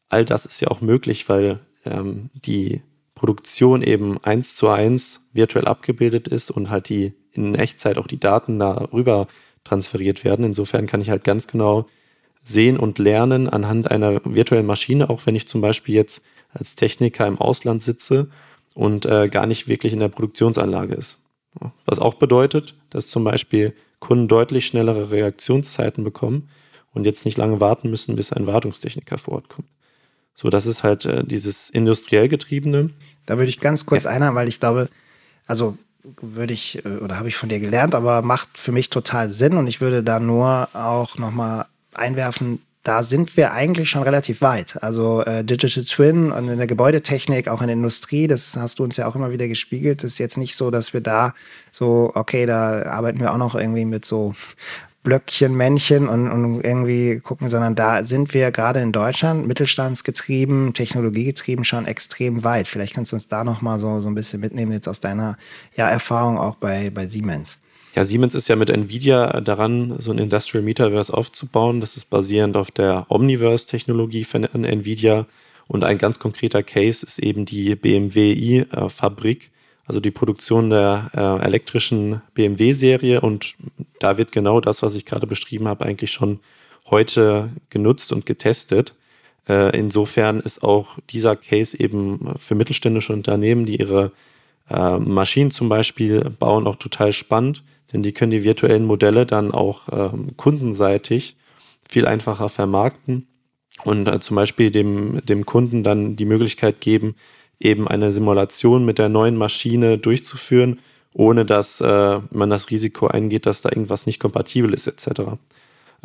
[0.09, 2.83] All das ist ja auch möglich, weil ähm, die
[3.19, 8.21] Produktion eben eins zu eins virtuell abgebildet ist und halt die in Echtzeit auch die
[8.21, 9.27] Daten darüber
[9.65, 10.45] transferiert werden.
[10.45, 11.87] Insofern kann ich halt ganz genau
[12.45, 17.27] sehen und lernen anhand einer virtuellen Maschine, auch wenn ich zum Beispiel jetzt als Techniker
[17.27, 18.31] im Ausland sitze
[18.75, 21.19] und äh, gar nicht wirklich in der Produktionsanlage ist.
[21.85, 26.49] Was auch bedeutet, dass zum Beispiel Kunden deutlich schnellere Reaktionszeiten bekommen
[26.95, 29.69] und jetzt nicht lange warten müssen, bis ein Wartungstechniker vor Ort kommt.
[30.41, 32.91] So, das ist halt äh, dieses industriell getriebene.
[33.27, 34.11] Da würde ich ganz kurz ja.
[34.11, 34.89] einhaken, weil ich glaube,
[35.49, 35.77] also
[36.21, 39.57] würde ich äh, oder habe ich von dir gelernt, aber macht für mich total Sinn
[39.57, 44.81] und ich würde da nur auch nochmal einwerfen, da sind wir eigentlich schon relativ weit.
[44.81, 48.85] Also äh, Digital Twin und in der Gebäudetechnik, auch in der Industrie, das hast du
[48.85, 50.05] uns ja auch immer wieder gespiegelt.
[50.05, 51.35] Es ist jetzt nicht so, dass wir da
[51.73, 54.35] so, okay, da arbeiten wir auch noch irgendwie mit so
[55.09, 61.65] Blöckchen, Männchen und, und irgendwie gucken, sondern da sind wir gerade in Deutschland mittelstandsgetrieben, technologiegetrieben
[61.65, 62.69] schon extrem weit.
[62.69, 65.39] Vielleicht kannst du uns da noch mal so, so ein bisschen mitnehmen jetzt aus deiner
[65.75, 67.59] ja, Erfahrung auch bei, bei Siemens.
[67.95, 71.81] Ja, Siemens ist ja mit Nvidia daran, so ein Industrial Metaverse aufzubauen.
[71.81, 75.25] Das ist basierend auf der Omniverse-Technologie von Nvidia.
[75.69, 79.51] Und ein ganz konkreter Case ist eben die BMW i-Fabrik,
[79.89, 83.23] also die Produktion der äh, elektrischen BMW-Serie.
[83.23, 83.57] Und
[83.99, 86.41] da wird genau das, was ich gerade beschrieben habe, eigentlich schon
[86.91, 88.95] heute genutzt und getestet.
[89.49, 94.13] Äh, insofern ist auch dieser Case eben für mittelständische Unternehmen, die ihre
[94.69, 99.53] äh, Maschinen zum Beispiel bauen, auch total spannend, denn die können die virtuellen Modelle dann
[99.53, 101.37] auch ähm, kundenseitig
[101.89, 103.27] viel einfacher vermarkten
[103.85, 107.15] und äh, zum Beispiel dem, dem Kunden dann die Möglichkeit geben,
[107.61, 110.81] eben eine Simulation mit der neuen Maschine durchzuführen,
[111.13, 115.23] ohne dass äh, man das Risiko eingeht, dass da irgendwas nicht kompatibel ist, etc.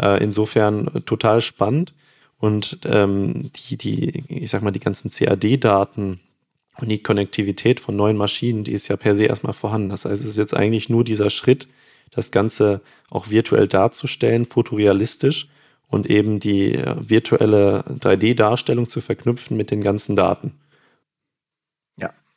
[0.02, 1.94] Äh, insofern total spannend.
[2.40, 6.20] Und ähm, die, die, ich sag mal, die ganzen CAD-Daten
[6.80, 9.90] und die Konnektivität von neuen Maschinen, die ist ja per se erstmal vorhanden.
[9.90, 11.68] Das heißt, es ist jetzt eigentlich nur dieser Schritt,
[12.12, 15.48] das Ganze auch virtuell darzustellen, fotorealistisch
[15.88, 20.54] und eben die äh, virtuelle 3D-Darstellung zu verknüpfen mit den ganzen Daten.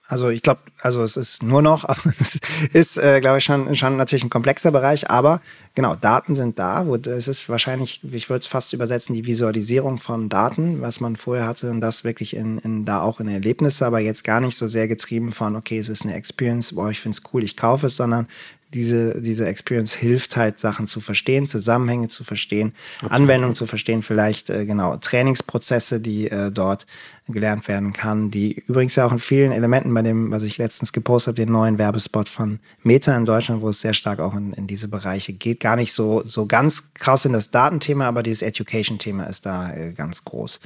[0.09, 1.85] Also ich glaube, also es ist nur noch,
[2.21, 2.39] es
[2.73, 5.41] ist, äh, glaube ich, schon, schon natürlich ein komplexer Bereich, aber
[5.75, 6.87] genau, Daten sind da.
[6.87, 11.17] Wo, es ist wahrscheinlich, ich würde es fast übersetzen, die Visualisierung von Daten, was man
[11.17, 14.57] vorher hatte und das wirklich in, in da auch in Erlebnisse, aber jetzt gar nicht
[14.57, 17.57] so sehr getrieben von, okay, es ist eine Experience, boah, ich finde es cool, ich
[17.57, 18.29] kaufe es, sondern
[18.75, 23.13] diese, diese Experience hilft halt, Sachen zu verstehen, Zusammenhänge zu verstehen, Absolut.
[23.13, 26.87] Anwendungen zu verstehen, vielleicht äh, genau Trainingsprozesse, die äh, dort
[27.29, 30.93] gelernt werden kann, die übrigens ja auch in vielen Elementen bei dem, was ich letztens
[30.93, 34.53] gepostet habe, den neuen Werbespot von Meta in Deutschland, wo es sehr stark auch in,
[34.53, 38.43] in diese Bereiche geht, gar nicht so, so ganz krass in das Datenthema, aber dieses
[38.43, 40.61] Education-Thema ist da äh, ganz groß.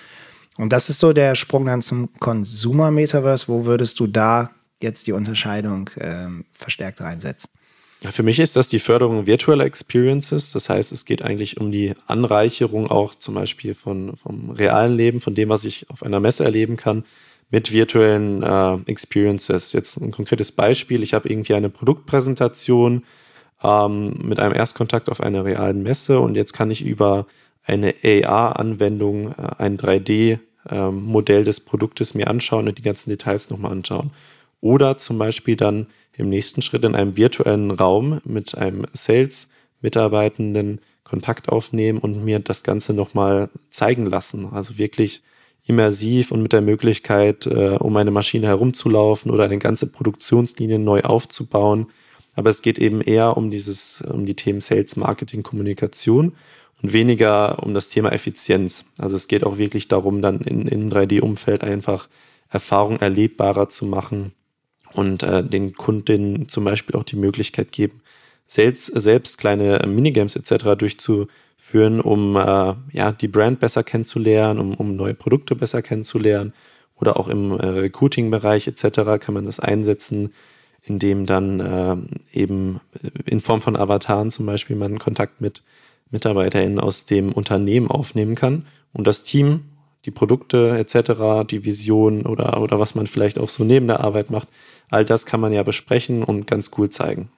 [0.56, 3.48] Und das ist so der Sprung dann zum Consumer-Metaverse.
[3.48, 4.50] Wo würdest du da
[4.82, 7.48] jetzt die Unterscheidung ähm, verstärkt reinsetzen?
[8.02, 10.52] Für mich ist das die Förderung virtueller Experiences.
[10.52, 15.20] Das heißt, es geht eigentlich um die Anreicherung auch zum Beispiel von, vom realen Leben,
[15.20, 17.04] von dem, was ich auf einer Messe erleben kann,
[17.50, 19.72] mit virtuellen äh, Experiences.
[19.72, 21.02] Jetzt ein konkretes Beispiel.
[21.02, 23.04] Ich habe irgendwie eine Produktpräsentation
[23.62, 27.26] ähm, mit einem Erstkontakt auf einer realen Messe und jetzt kann ich über
[27.64, 33.72] eine AR-Anwendung äh, ein 3D-Modell äh, des Produktes mir anschauen und die ganzen Details nochmal
[33.72, 34.10] anschauen.
[34.60, 41.48] Oder zum Beispiel dann im nächsten Schritt in einem virtuellen Raum mit einem Sales-Mitarbeitenden Kontakt
[41.48, 44.46] aufnehmen und mir das Ganze nochmal zeigen lassen.
[44.52, 45.22] Also wirklich
[45.66, 51.02] immersiv und mit der Möglichkeit, äh, um eine Maschine herumzulaufen oder eine ganze Produktionslinie neu
[51.02, 51.86] aufzubauen,
[52.36, 56.32] Aber es geht eben eher um dieses, um die Themen Sales, Marketing, Kommunikation
[56.80, 58.84] und weniger um das Thema Effizienz.
[58.98, 62.08] Also es geht auch wirklich darum, dann in, in 3D-Umfeld einfach
[62.48, 64.32] Erfahrung erlebbarer zu machen
[64.92, 68.00] und äh, den Kunden zum Beispiel auch die Möglichkeit geben,
[68.46, 70.76] selbst, selbst kleine Minigames etc.
[70.76, 76.52] durchzuführen, um äh, ja, die Brand besser kennenzulernen, um, um neue Produkte besser kennenzulernen
[77.00, 79.20] oder auch im äh, Recruiting-Bereich etc.
[79.20, 80.32] kann man das einsetzen,
[80.82, 81.96] indem dann äh,
[82.32, 82.80] eben
[83.24, 85.62] in Form von Avataren zum Beispiel man Kontakt mit
[86.10, 89.64] MitarbeiterInnen aus dem Unternehmen aufnehmen kann und das Team,
[90.04, 94.30] die Produkte etc., die Vision oder, oder was man vielleicht auch so neben der Arbeit
[94.30, 94.48] macht,
[94.88, 97.30] all das kann man ja besprechen und ganz cool zeigen.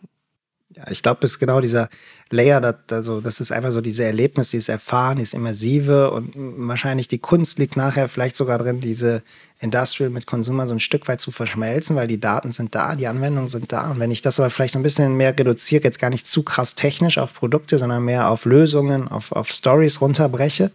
[0.77, 1.89] Ja, ich glaube, es ist genau dieser
[2.31, 7.09] Layer, das, also, das ist einfach so diese Erlebnis, dieses Erfahren, dieses Immersive und wahrscheinlich
[7.09, 9.23] die Kunst liegt nachher vielleicht sogar drin, diese
[9.61, 13.07] Industrial mit Consumer so ein Stück weit zu verschmelzen, weil die Daten sind da, die
[13.07, 13.91] Anwendungen sind da.
[13.91, 16.75] Und wenn ich das aber vielleicht ein bisschen mehr reduziere, jetzt gar nicht zu krass
[16.75, 20.73] technisch auf Produkte, sondern mehr auf Lösungen, auf, auf Stories runterbreche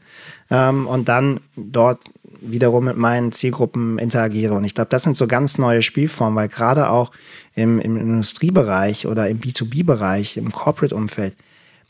[0.50, 2.00] ähm, und dann dort
[2.42, 4.54] wiederum mit meinen Zielgruppen interagiere.
[4.54, 7.12] Und ich glaube, das sind so ganz neue Spielformen, weil gerade auch
[7.56, 11.36] im, im Industriebereich oder im B2B-Bereich, im Corporate-Umfeld,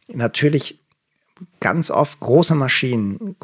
[0.08, 0.80] natürlich
[1.60, 3.36] ganz oft große Maschinen,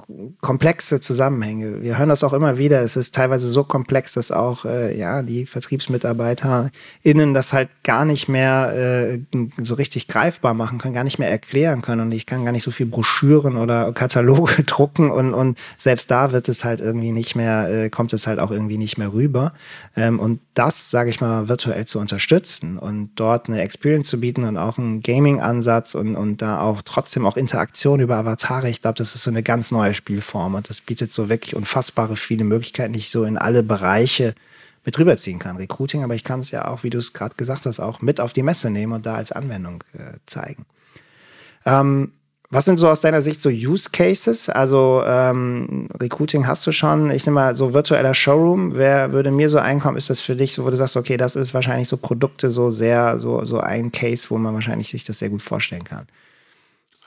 [0.41, 1.81] komplexe Zusammenhänge.
[1.81, 2.81] Wir hören das auch immer wieder.
[2.81, 8.29] Es ist teilweise so komplex, dass auch äh, ja die VertriebsmitarbeiterInnen das halt gar nicht
[8.29, 9.19] mehr äh,
[9.61, 12.01] so richtig greifbar machen können, gar nicht mehr erklären können.
[12.01, 16.31] Und ich kann gar nicht so viel Broschüren oder Kataloge drucken und, und selbst da
[16.31, 19.53] wird es halt irgendwie nicht mehr, äh, kommt es halt auch irgendwie nicht mehr rüber.
[19.95, 24.43] Ähm, und das, sage ich mal, virtuell zu unterstützen und dort eine Experience zu bieten
[24.43, 28.97] und auch einen Gaming-Ansatz und, und da auch trotzdem auch Interaktion über Avatare, ich glaube,
[28.97, 32.93] das ist so eine ganz neue Spielform und das bietet so wirklich unfassbare viele Möglichkeiten,
[32.93, 34.35] die ich so in alle Bereiche
[34.85, 35.57] mit rüberziehen kann.
[35.57, 38.19] Recruiting, aber ich kann es ja auch, wie du es gerade gesagt hast, auch mit
[38.19, 40.65] auf die Messe nehmen und da als Anwendung äh, zeigen.
[41.65, 42.11] Ähm,
[42.53, 44.47] was sind so aus deiner Sicht so Use Cases?
[44.47, 47.09] Also ähm, Recruiting hast du schon.
[47.09, 48.75] Ich nehme mal so virtueller Showroom.
[48.75, 49.97] Wer würde mir so einkommen?
[49.97, 52.69] Ist das für dich so, wo du sagst, okay, das ist wahrscheinlich so Produkte so
[52.69, 56.05] sehr, so, so ein Case, wo man wahrscheinlich sich das sehr gut vorstellen kann?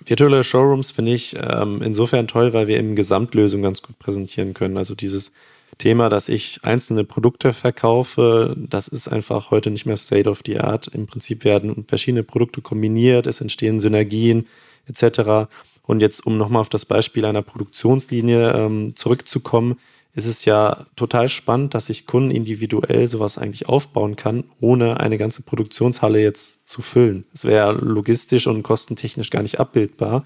[0.06, 4.76] Virtuelle Showrooms finde ich ähm, insofern toll, weil wir eben Gesamtlösungen ganz gut präsentieren können.
[4.76, 5.32] Also dieses
[5.78, 10.60] Thema, dass ich einzelne Produkte verkaufe, das ist einfach heute nicht mehr State of the
[10.60, 10.86] Art.
[10.86, 14.46] Im Prinzip werden verschiedene Produkte kombiniert, es entstehen Synergien
[14.88, 15.50] etc.
[15.82, 19.78] Und jetzt, um nochmal auf das Beispiel einer Produktionslinie ähm, zurückzukommen,
[20.16, 25.18] ist es ja total spannend, dass ich Kunden individuell sowas eigentlich aufbauen kann, ohne eine
[25.18, 27.26] ganze Produktionshalle jetzt zu füllen.
[27.34, 30.24] Es wäre logistisch und kostentechnisch gar nicht abbildbar.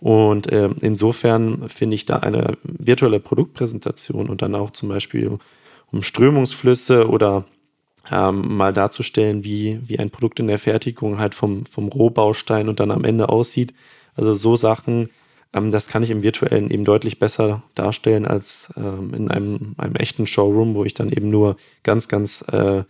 [0.00, 5.38] Und äh, insofern finde ich da eine virtuelle Produktpräsentation und dann auch zum Beispiel
[5.92, 7.44] um Strömungsflüsse oder
[8.10, 12.80] ähm, mal darzustellen, wie, wie ein Produkt in der Fertigung halt vom, vom Rohbaustein und
[12.80, 13.74] dann am Ende aussieht.
[14.14, 15.10] Also so Sachen,
[15.52, 20.26] das kann ich im virtuellen eben deutlich besser darstellen als ähm, in einem, einem echten
[20.26, 22.84] Showroom, wo ich dann eben nur ganz, ganz äh,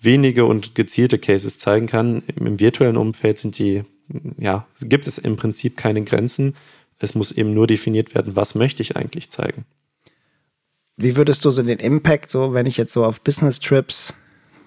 [0.00, 2.22] wenige und gezielte Cases zeigen kann.
[2.36, 3.84] Im, Im, virtuellen Umfeld sind die,
[4.38, 6.56] ja, gibt es im Prinzip keine Grenzen.
[6.98, 9.64] Es muss eben nur definiert werden, was möchte ich eigentlich zeigen.
[10.96, 14.14] Wie würdest du so den Impact, so wenn ich jetzt so auf Business Trips,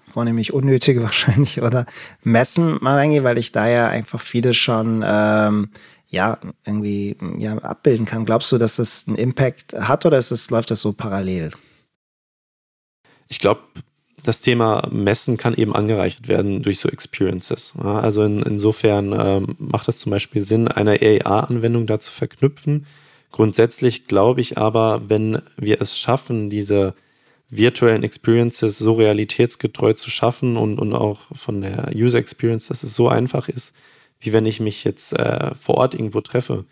[0.08, 1.86] vornehmlich unnötige wahrscheinlich, oder
[2.24, 5.70] Messen mal reingehe, weil ich da ja einfach viele schon ähm,
[6.14, 8.24] ja, irgendwie ja, abbilden kann.
[8.24, 11.52] Glaubst du, dass das einen Impact hat oder ist das, läuft das so parallel?
[13.28, 13.62] Ich glaube,
[14.24, 17.74] das Thema Messen kann eben angereichert werden durch so Experiences.
[17.84, 22.86] Ja, also in, insofern ähm, macht es zum Beispiel Sinn, eine AR-Anwendung da zu verknüpfen.
[23.32, 26.94] Grundsätzlich glaube ich aber, wenn wir es schaffen, diese
[27.50, 32.94] virtuellen Experiences so realitätsgetreu zu schaffen und, und auch von der User Experience, dass es
[32.94, 33.76] so einfach ist,
[34.24, 36.66] wie wenn ich mich jetzt äh, vor Ort irgendwo treffe,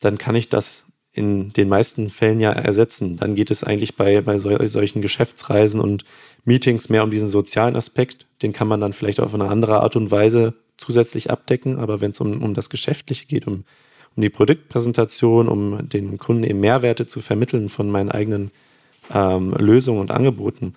[0.00, 3.16] dann kann ich das in den meisten Fällen ja ersetzen.
[3.16, 6.04] Dann geht es eigentlich bei, bei so, solchen Geschäftsreisen und
[6.44, 8.26] Meetings mehr um diesen sozialen Aspekt.
[8.42, 11.78] Den kann man dann vielleicht auf eine andere Art und Weise zusätzlich abdecken.
[11.78, 13.64] Aber wenn es um, um das Geschäftliche geht, um,
[14.14, 18.50] um die Produktpräsentation, um den Kunden eben Mehrwerte zu vermitteln von meinen eigenen
[19.10, 20.74] ähm, Lösungen und Angeboten,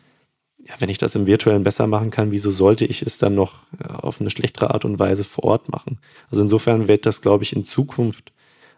[0.69, 3.63] ja, wenn ich das im Virtuellen besser machen kann, wieso sollte ich es dann noch
[3.79, 5.98] äh, auf eine schlechtere Art und Weise vor Ort machen?
[6.29, 8.31] Also insofern wird das, glaube ich, in Zukunft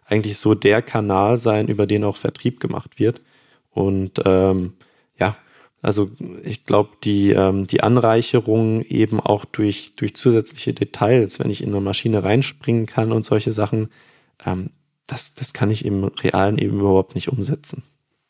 [0.06, 3.20] eigentlich so der Kanal sein, über den auch Vertrieb gemacht wird.
[3.70, 4.72] Und ähm,
[5.18, 5.36] ja,
[5.82, 6.10] also
[6.42, 11.70] ich glaube, die, ähm, die Anreicherung eben auch durch, durch zusätzliche Details, wenn ich in
[11.70, 13.90] eine Maschine reinspringen kann und solche Sachen,
[14.46, 14.70] ähm,
[15.06, 17.82] das, das kann ich im Realen eben überhaupt nicht umsetzen.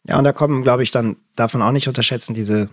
[0.04, 2.70] Ja, und da kommen, glaube ich, dann davon auch nicht unterschätzen, diese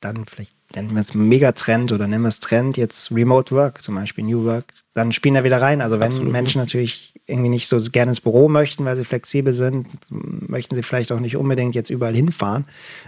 [0.00, 3.94] dann vielleicht nennen wir es Megatrend oder nennen wir es Trend, jetzt Remote Work zum
[3.94, 5.80] Beispiel, New Work, dann spielen da wieder rein.
[5.80, 6.32] Also wenn Absolut.
[6.32, 10.82] Menschen natürlich irgendwie nicht so gerne ins Büro möchten, weil sie flexibel sind, möchten sie
[10.82, 12.66] vielleicht auch nicht unbedingt jetzt überall hinfahren.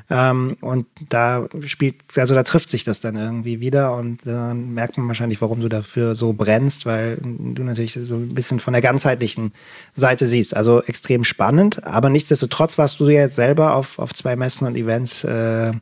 [0.08, 4.96] Ähm, und da spielt, also da trifft sich das dann irgendwie wieder und dann merkt
[4.96, 8.82] man wahrscheinlich, warum du dafür so brennst, weil du natürlich so ein bisschen von der
[8.82, 9.52] ganzheitlichen
[9.94, 10.56] Seite siehst.
[10.56, 15.24] Also extrem spannend, aber nichtsdestotrotz warst du jetzt selber auf, auf zwei Messen und Events
[15.24, 15.72] äh,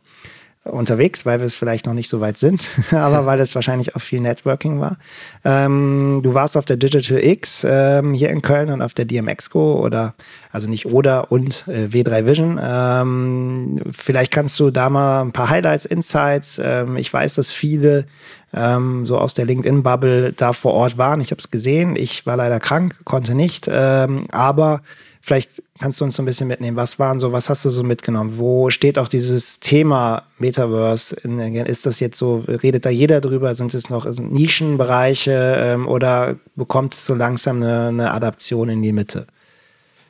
[0.65, 4.01] unterwegs, weil wir es vielleicht noch nicht so weit sind, aber weil es wahrscheinlich auch
[4.01, 4.97] viel Networking war.
[5.45, 9.85] Ähm, du warst auf der Digital X ähm, hier in Köln und auf der DMXCO
[9.85, 10.15] oder,
[10.51, 12.59] also nicht oder und äh, W3 Vision.
[12.63, 16.61] Ähm, vielleicht kannst du da mal ein paar Highlights, Insights.
[16.63, 18.07] Ähm, ich weiß, dass viele
[18.55, 21.21] ähm, so aus der LinkedIn-Bubble da vor Ort waren.
[21.21, 21.95] Ich habe es gesehen.
[21.97, 24.81] Ich war leider krank, konnte nicht, ähm, aber
[25.27, 26.77] Vielleicht kannst du uns so ein bisschen mitnehmen.
[26.77, 28.37] Was waren so, was hast du so mitgenommen?
[28.37, 31.17] Wo steht auch dieses Thema Metaverse?
[31.65, 33.55] Ist das jetzt so, redet da jeder drüber?
[33.55, 38.93] Sind es noch Nischenbereiche ähm, oder bekommt es so langsam eine, eine Adaption in die
[38.93, 39.27] Mitte?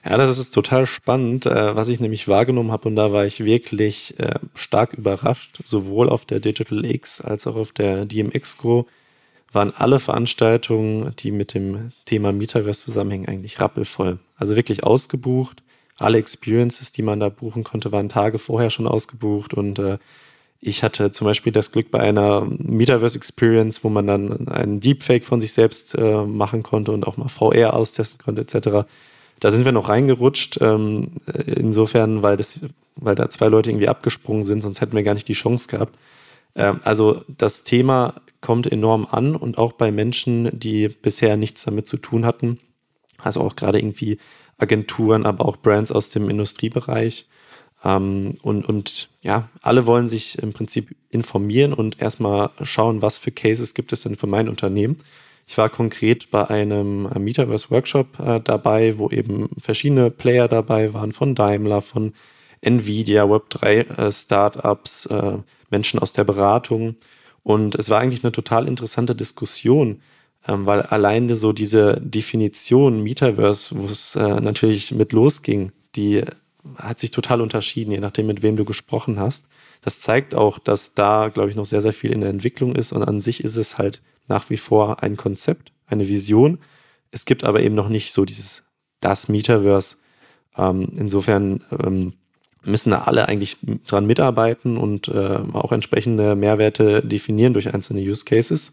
[0.05, 3.45] Ja, das ist total spannend, äh, was ich nämlich wahrgenommen habe und da war ich
[3.45, 8.89] wirklich äh, stark überrascht, sowohl auf der Digital X als auch auf der DMX Go
[9.55, 14.19] waren alle Veranstaltungen, die mit dem Thema Metaverse zusammenhängen, eigentlich rappelvoll.
[14.37, 15.63] Also wirklich ausgebucht.
[15.97, 19.99] Alle Experiences, die man da buchen konnte, waren Tage vorher schon ausgebucht und äh,
[20.67, 25.27] ich hatte zum Beispiel das Glück bei einer Metaverse Experience, wo man dann einen Deepfake
[25.27, 28.89] von sich selbst äh, machen konnte und auch mal VR austesten konnte, etc.
[29.41, 30.59] Da sind wir noch reingerutscht.
[30.63, 31.09] Ähm,
[31.45, 32.61] insofern, weil, das,
[32.97, 35.99] weil da zwei Leute irgendwie abgesprungen sind, sonst hätten wir gar nicht die Chance gehabt.
[36.55, 41.89] Ähm, also das Thema kommt enorm an und auch bei Menschen, die bisher nichts damit
[41.89, 42.61] zu tun hatten.
[43.17, 44.19] Also auch gerade irgendwie
[44.59, 47.27] Agenturen, aber auch Brands aus dem Industriebereich.
[47.83, 53.31] Ähm, und, und ja, alle wollen sich im Prinzip informieren und erstmal schauen, was für
[53.31, 54.99] Cases gibt es denn für mein Unternehmen.
[55.47, 61.13] Ich war konkret bei einem Metaverse Workshop äh, dabei, wo eben verschiedene Player dabei waren,
[61.13, 62.13] von Daimler, von
[62.61, 63.67] Nvidia, Web3
[63.99, 65.39] äh, Startups, äh,
[65.71, 66.97] Menschen aus der Beratung.
[67.45, 70.01] Und es war eigentlich eine total interessante Diskussion,
[70.49, 76.25] ähm, weil alleine so diese Definition Metaverse, wo es äh, natürlich mit losging, die
[76.77, 79.47] hat sich total unterschieden, je nachdem, mit wem du gesprochen hast.
[79.83, 82.93] Das zeigt auch, dass da, glaube ich, noch sehr, sehr viel in der Entwicklung ist
[82.93, 86.59] und an sich ist es halt nach wie vor ein Konzept, eine Vision.
[87.11, 88.63] Es gibt aber eben noch nicht so dieses,
[89.01, 89.99] das Metaverse.
[90.57, 92.15] Ähm, insofern ähm,
[92.67, 93.57] müssen da alle eigentlich
[93.87, 98.73] dran mitarbeiten und äh, auch entsprechende Mehrwerte definieren durch einzelne Use Cases.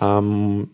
[0.00, 0.70] Ähm,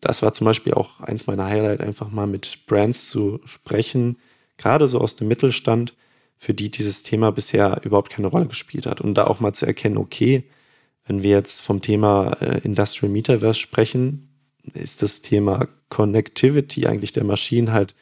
[0.00, 4.16] das war zum Beispiel auch eins meiner Highlights, einfach mal mit Brands zu sprechen,
[4.56, 5.94] gerade so aus dem Mittelstand,
[6.36, 9.00] für die dieses Thema bisher überhaupt keine Rolle gespielt hat.
[9.00, 10.44] Und da auch mal zu erkennen, okay,
[11.06, 14.28] wenn wir jetzt vom Thema äh, Industrial Metaverse sprechen,
[14.72, 17.94] ist das Thema Connectivity eigentlich der Maschinen halt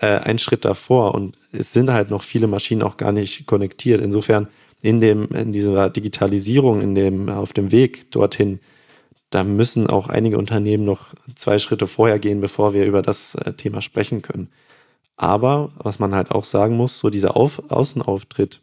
[0.00, 4.00] äh, ein Schritt davor und es sind halt noch viele Maschinen auch gar nicht konnektiert.
[4.00, 4.48] Insofern
[4.82, 8.60] in dem, in dieser Digitalisierung, in dem, auf dem Weg dorthin,
[9.28, 13.52] da müssen auch einige Unternehmen noch zwei Schritte vorher gehen, bevor wir über das äh,
[13.52, 14.48] Thema sprechen können.
[15.16, 18.60] Aber was man halt auch sagen muss, so dieser auf Außenauftritt,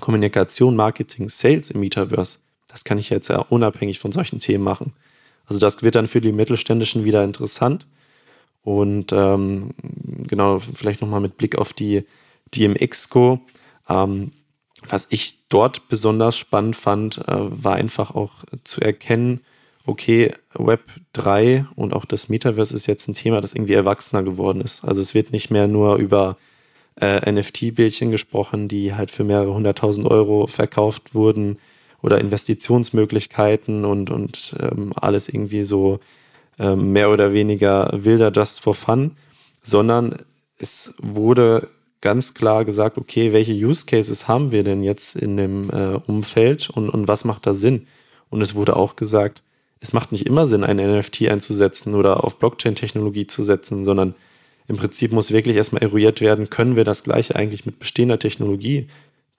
[0.00, 4.94] Kommunikation, Marketing, Sales im Metaverse, das kann ich jetzt ja unabhängig von solchen Themen machen.
[5.44, 7.86] Also das wird dann für die Mittelständischen wieder interessant.
[8.62, 9.70] Und ähm,
[10.26, 12.04] genau, vielleicht nochmal mit Blick auf die
[12.54, 13.40] DMX-Co.
[13.88, 14.32] Ähm,
[14.88, 19.40] was ich dort besonders spannend fand, äh, war einfach auch zu erkennen,
[19.86, 20.82] okay, Web
[21.12, 24.84] 3 und auch das Metaverse ist jetzt ein Thema, das irgendwie erwachsener geworden ist.
[24.84, 26.36] Also es wird nicht mehr nur über
[27.00, 31.58] äh, NFT-Bildchen gesprochen, die halt für mehrere hunderttausend Euro verkauft wurden
[32.02, 36.00] oder Investitionsmöglichkeiten und, und ähm, alles irgendwie so
[36.58, 39.12] ähm, mehr oder weniger wilder just for fun,
[39.62, 40.16] sondern
[40.58, 41.68] es wurde
[42.00, 46.68] ganz klar gesagt, okay, welche Use Cases haben wir denn jetzt in dem äh, Umfeld
[46.70, 47.86] und, und was macht da Sinn?
[48.28, 49.42] Und es wurde auch gesagt,
[49.80, 54.14] es macht nicht immer Sinn, ein NFT einzusetzen oder auf Blockchain-Technologie zu setzen, sondern
[54.68, 58.86] im Prinzip muss wirklich erstmal eruiert werden, können wir das gleiche eigentlich mit bestehender Technologie,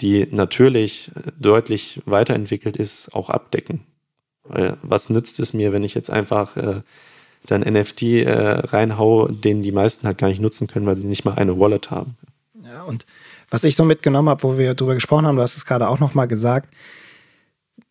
[0.02, 3.82] die natürlich äh, deutlich weiterentwickelt ist, auch abdecken.
[4.46, 6.82] Was nützt es mir, wenn ich jetzt einfach äh,
[7.46, 11.26] dann NFT äh, reinhau, den die meisten halt gar nicht nutzen können, weil sie nicht
[11.26, 12.18] mal eine Wallet haben.
[12.64, 13.06] Ja, und
[13.50, 16.00] was ich so mitgenommen habe, wo wir darüber gesprochen haben, du hast es gerade auch
[16.00, 16.74] nochmal gesagt,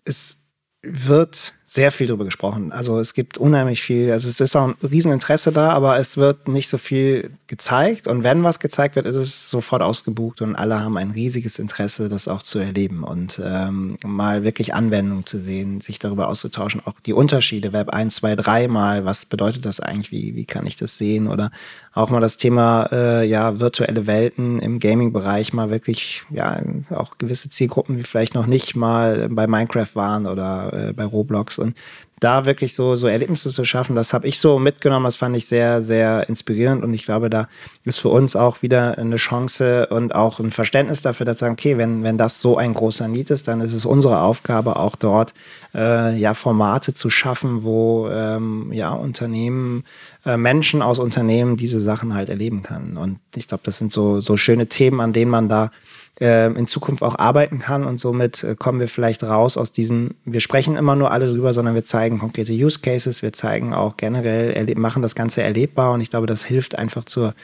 [0.05, 0.39] es
[0.83, 2.71] wird sehr viel darüber gesprochen.
[2.71, 6.47] Also es gibt unheimlich viel, also es ist auch ein Rieseninteresse da, aber es wird
[6.47, 8.07] nicht so viel gezeigt.
[8.09, 12.11] Und wenn was gezeigt wird, ist es sofort ausgebucht und alle haben ein riesiges Interesse,
[12.11, 17.01] das auch zu erleben und ähm, mal wirklich Anwendung zu sehen, sich darüber auszutauschen, auch
[17.07, 20.77] die Unterschiede, Web 1, 2, 3 mal, was bedeutet das eigentlich, wie, wie kann ich
[20.77, 21.27] das sehen?
[21.27, 21.51] Oder
[21.95, 26.61] auch mal das Thema äh, ja, virtuelle Welten im Gaming-Bereich mal wirklich, ja,
[26.91, 31.62] auch gewisse Zielgruppen, die vielleicht noch nicht mal bei Minecraft waren oder äh, bei Roblox
[31.63, 31.77] und
[32.23, 35.47] da wirklich so, so Erlebnisse zu schaffen, das habe ich so mitgenommen, das fand ich
[35.47, 37.49] sehr, sehr inspirierend und ich glaube, da
[37.85, 41.79] ist für uns auch wieder eine Chance und auch ein Verständnis dafür, dass sagen, okay,
[41.79, 45.35] wenn, wenn das so ein großer Need ist, dann ist es unsere Aufgabe, auch dort
[45.75, 49.85] äh, ja Formate zu schaffen, wo ähm, ja Unternehmen,
[50.25, 52.97] äh, Menschen aus Unternehmen diese Sachen halt erleben kann.
[52.97, 55.73] Und ich glaube, das sind so, so schöne Themen, an denen man da
[56.21, 57.85] äh, in Zukunft auch arbeiten kann.
[57.85, 61.55] Und somit äh, kommen wir vielleicht raus aus diesen, wir sprechen immer nur alle drüber,
[61.55, 65.93] sondern wir zeigen konkrete Use Cases, wir zeigen auch generell, machen das Ganze erlebbar.
[65.93, 67.35] Und ich glaube, das hilft einfach zur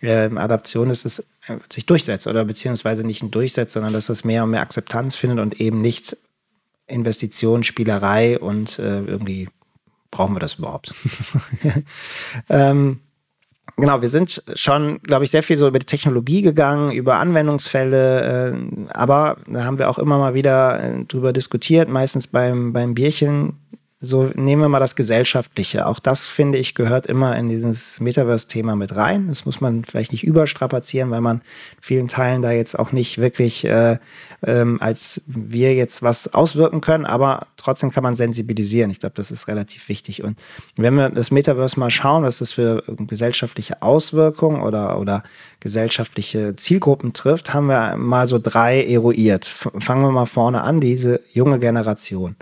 [0.00, 1.24] äh, Adaption, dass es
[1.70, 5.40] sich durchsetzt oder beziehungsweise nicht ein Durchsetzt, sondern dass es mehr und mehr Akzeptanz findet
[5.40, 6.16] und eben nicht
[6.86, 9.48] Investition, Spielerei und äh, irgendwie
[10.10, 10.94] brauchen wir das überhaupt.
[12.48, 13.00] ähm,
[13.76, 18.52] genau, wir sind schon, glaube ich, sehr viel so über die Technologie gegangen, über Anwendungsfälle,
[18.52, 22.94] äh, aber da haben wir auch immer mal wieder äh, drüber diskutiert, meistens beim, beim
[22.94, 23.54] Bierchen.
[24.04, 25.86] So nehmen wir mal das Gesellschaftliche.
[25.86, 29.28] Auch das, finde ich, gehört immer in dieses Metaverse-Thema mit rein.
[29.28, 31.42] Das muss man vielleicht nicht überstrapazieren, weil man
[31.80, 33.98] vielen Teilen da jetzt auch nicht wirklich äh,
[34.46, 38.90] ähm, als wir jetzt was auswirken können, aber trotzdem kann man sensibilisieren.
[38.90, 40.22] Ich glaube, das ist relativ wichtig.
[40.22, 40.38] Und
[40.76, 45.22] wenn wir das Metaverse mal schauen, was das für gesellschaftliche Auswirkungen oder, oder
[45.60, 49.46] gesellschaftliche Zielgruppen trifft, haben wir mal so drei eruiert.
[49.46, 52.36] Fangen wir mal vorne an, diese junge Generation.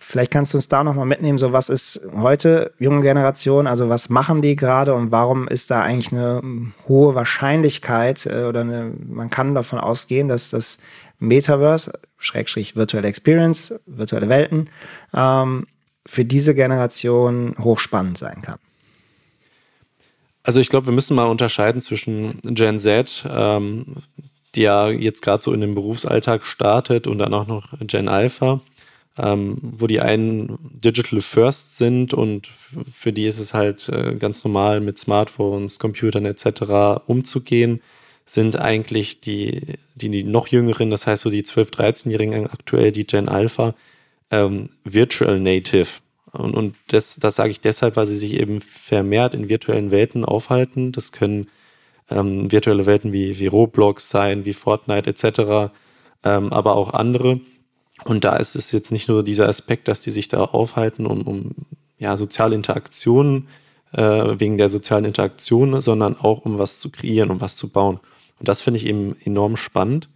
[0.00, 4.08] Vielleicht kannst du uns da nochmal mitnehmen, so was ist heute junge Generation, also was
[4.08, 6.40] machen die gerade und warum ist da eigentlich eine
[6.86, 10.78] hohe Wahrscheinlichkeit äh, oder eine, man kann davon ausgehen, dass das
[11.18, 14.70] Metaverse, Schrägstrich virtuelle Experience, virtuelle Welten,
[15.14, 15.66] ähm,
[16.06, 18.58] für diese Generation hochspannend sein kann.
[20.42, 23.96] Also ich glaube, wir müssen mal unterscheiden zwischen Gen Z, ähm,
[24.54, 28.60] die ja jetzt gerade so in den Berufsalltag startet und dann auch noch Gen Alpha,
[29.18, 32.48] ähm, wo die einen digital first sind und
[32.92, 37.02] für die ist es halt äh, ganz normal mit Smartphones, Computern etc.
[37.06, 37.80] umzugehen
[38.28, 39.62] sind eigentlich die,
[39.94, 43.74] die, die noch jüngeren, das heißt so die 12-, 13-Jährigen aktuell, die Gen Alpha,
[44.30, 45.88] ähm, Virtual Native.
[46.32, 50.26] Und, und das, das sage ich deshalb, weil sie sich eben vermehrt in virtuellen Welten
[50.26, 50.92] aufhalten.
[50.92, 51.48] Das können
[52.10, 55.72] ähm, virtuelle Welten wie, wie Roblox sein, wie Fortnite etc.,
[56.24, 57.40] ähm, aber auch andere.
[58.04, 61.22] Und da ist es jetzt nicht nur dieser Aspekt, dass die sich da aufhalten, um,
[61.22, 61.50] um
[61.98, 63.48] ja, soziale Interaktionen,
[63.92, 68.00] äh, wegen der sozialen Interaktion, sondern auch um was zu kreieren, um was zu bauen.
[68.38, 70.08] Und das finde ich eben enorm spannend,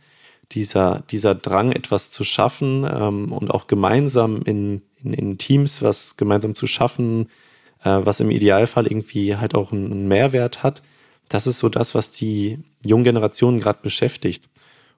[0.52, 6.16] dieser, dieser Drang, etwas zu schaffen ähm, und auch gemeinsam in, in, in, Teams was
[6.16, 7.28] gemeinsam zu schaffen,
[7.82, 10.82] äh, was im Idealfall irgendwie halt auch einen Mehrwert hat.
[11.28, 14.44] Das ist so das, was die jungen Generationen gerade beschäftigt.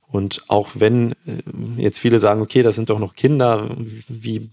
[0.08, 1.42] Und auch wenn äh,
[1.76, 4.48] jetzt viele sagen, okay, das sind doch noch Kinder, wie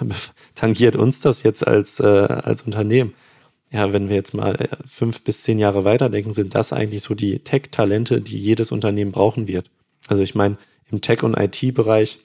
[0.54, 3.14] tangiert uns das jetzt als, äh, als Unternehmen?
[3.74, 7.16] ja, wenn wir jetzt mal äh, fünf bis zehn Jahre weiterdenken, sind das eigentlich so
[7.16, 9.68] die Tech-Talente, die jedes Unternehmen brauchen wird.
[10.06, 10.58] Also ich meine,
[10.92, 12.20] im Tech- und IT-Bereich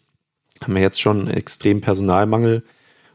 [0.61, 2.63] haben wir jetzt schon extrem Personalmangel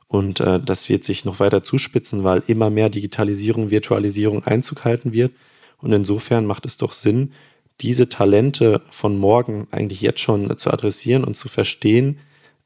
[0.09, 5.13] und äh, das wird sich noch weiter zuspitzen, weil immer mehr Digitalisierung, Virtualisierung Einzug halten
[5.13, 5.33] wird.
[5.79, 7.35] Und insofern macht es doch Sinn,
[7.81, 12.19] diese Talente von morgen eigentlich jetzt schon zu adressieren und zu verstehen,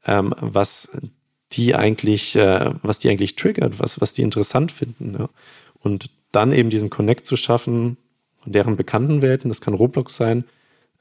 [0.05, 0.89] ähm, was
[1.51, 5.15] die eigentlich, äh, was die eigentlich triggert, was, was die interessant finden.
[5.17, 5.29] Ja.
[5.79, 7.97] Und dann eben diesen Connect zu schaffen
[8.41, 10.45] von deren bekannten Welten, das kann Roblox sein,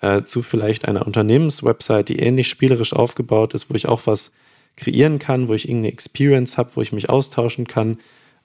[0.00, 4.32] äh, zu vielleicht einer Unternehmenswebsite, die ähnlich spielerisch aufgebaut ist, wo ich auch was
[4.76, 7.98] kreieren kann, wo ich irgendeine Experience habe, wo ich mich austauschen kann.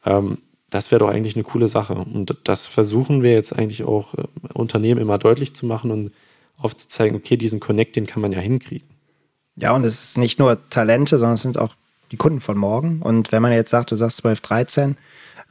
[0.06, 0.40] Ähm,
[0.74, 1.94] das wäre doch eigentlich eine coole Sache.
[1.94, 6.12] Und das versuchen wir jetzt eigentlich auch äh, Unternehmen immer deutlich zu machen und
[6.58, 8.88] aufzuzeigen, okay, diesen Connect, den kann man ja hinkriegen.
[9.56, 11.76] Ja, und es ist nicht nur Talente, sondern es sind auch
[12.12, 13.02] die Kunden von morgen.
[13.02, 14.98] Und wenn man jetzt sagt, du sagst 12, 13,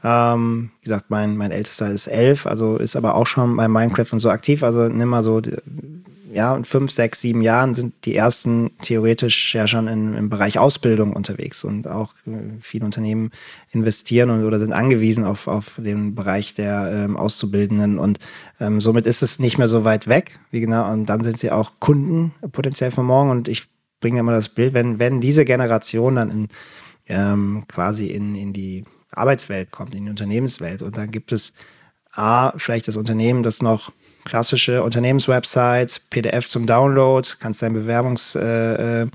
[0.03, 4.13] ähm, wie gesagt, mein, mein ältester ist 11, also ist aber auch schon bei Minecraft
[4.13, 4.65] und so aktiv.
[4.65, 5.41] Also nimm mal so,
[6.33, 10.59] ja, in fünf, sechs, sieben Jahren sind die ersten theoretisch ja schon in, im Bereich
[10.59, 12.31] Ausbildung unterwegs und auch äh,
[12.61, 13.31] viele Unternehmen
[13.71, 18.19] investieren und, oder sind angewiesen auf, auf den Bereich der ähm, Auszubildenden und
[18.61, 20.39] ähm, somit ist es nicht mehr so weit weg.
[20.51, 23.65] Wie genau, und dann sind sie auch Kunden potenziell von morgen und ich
[24.01, 26.49] bringe immer das Bild, wenn, wenn diese Generation dann in
[27.09, 30.83] ähm, quasi in, in die Arbeitswelt kommt, in die Unternehmenswelt.
[30.83, 31.53] Und dann gibt es
[32.11, 33.93] A, vielleicht das Unternehmen, das noch
[34.25, 39.07] klassische Unternehmenswebsite, PDF zum Download, kannst dein Bewerbungs, äh, äh,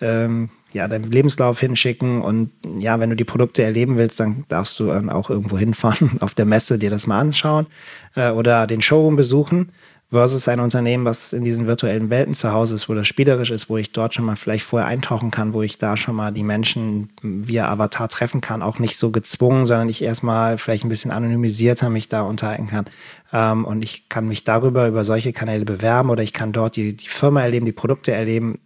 [0.00, 4.78] ähm, ja, deinen Lebenslauf hinschicken und ja, wenn du die Produkte erleben willst, dann darfst
[4.78, 7.66] du dann auch irgendwo hinfahren, auf der Messe dir das mal anschauen
[8.14, 9.72] äh, oder den Showroom besuchen
[10.10, 13.68] versus ein Unternehmen, was in diesen virtuellen Welten zu Hause ist, wo das spielerisch ist,
[13.68, 16.42] wo ich dort schon mal vielleicht vorher eintauchen kann, wo ich da schon mal die
[16.42, 21.12] Menschen via Avatar treffen kann, auch nicht so gezwungen, sondern ich erstmal vielleicht ein bisschen
[21.12, 22.86] anonymisierter mich da unterhalten kann.
[23.32, 26.96] Ähm, und ich kann mich darüber, über solche Kanäle bewerben oder ich kann dort die,
[26.96, 28.58] die Firma erleben, die Produkte erleben.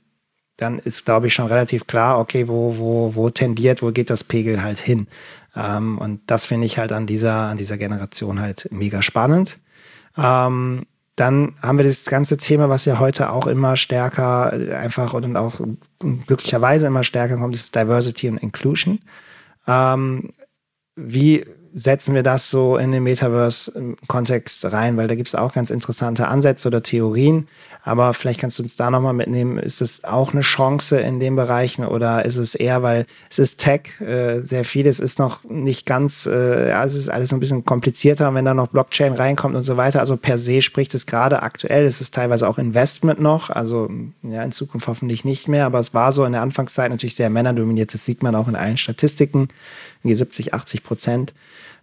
[0.57, 4.25] Dann ist, glaube ich, schon relativ klar, okay, wo, wo, wo tendiert, wo geht das
[4.25, 5.09] Pegel halt hin?
[5.55, 9.59] Ähm, und das finde ich halt an dieser, an dieser Generation halt mega spannend.
[10.17, 10.87] Ähm,
[11.17, 15.37] dann haben wir das ganze Thema, was ja heute auch immer stärker äh, einfach und
[15.37, 15.61] auch
[16.27, 19.01] glücklicherweise immer stärker kommt, ist Diversity und Inclusion.
[19.67, 20.33] Ähm,
[20.97, 24.97] wie setzen wir das so in den Metaverse-Kontext rein?
[24.97, 27.49] Weil da gibt es auch ganz interessante Ansätze oder Theorien.
[27.87, 29.59] Aber vielleicht kannst du uns da nochmal mitnehmen.
[29.59, 33.61] Ist es auch eine Chance in den Bereichen oder ist es eher, weil es ist
[33.61, 37.67] Tech, äh, sehr vieles ist noch nicht ganz, äh, also es ist alles ein bisschen
[37.67, 40.01] komplizierter, wenn da noch Blockchain reinkommt und so weiter.
[40.01, 43.91] Also per se spricht es gerade aktuell, es ist teilweise auch Investment noch, also
[44.23, 47.29] ja, in Zukunft hoffentlich nicht mehr, aber es war so in der Anfangszeit natürlich sehr
[47.29, 47.93] männerdominiert.
[47.93, 49.49] Das sieht man auch in allen Statistiken.
[50.13, 51.35] 70, 80 Prozent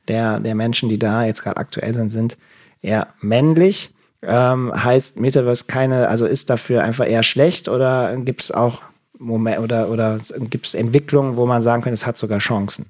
[0.08, 2.38] der, der Menschen, die da jetzt gerade aktuell sind, sind
[2.82, 3.92] eher männlich.
[4.24, 8.84] Ähm, heißt Metaverse keine, also ist dafür einfach eher schlecht oder gibt es auch
[9.18, 12.86] Moment oder, oder gibt es Entwicklungen, wo man sagen kann, es hat sogar Chancen?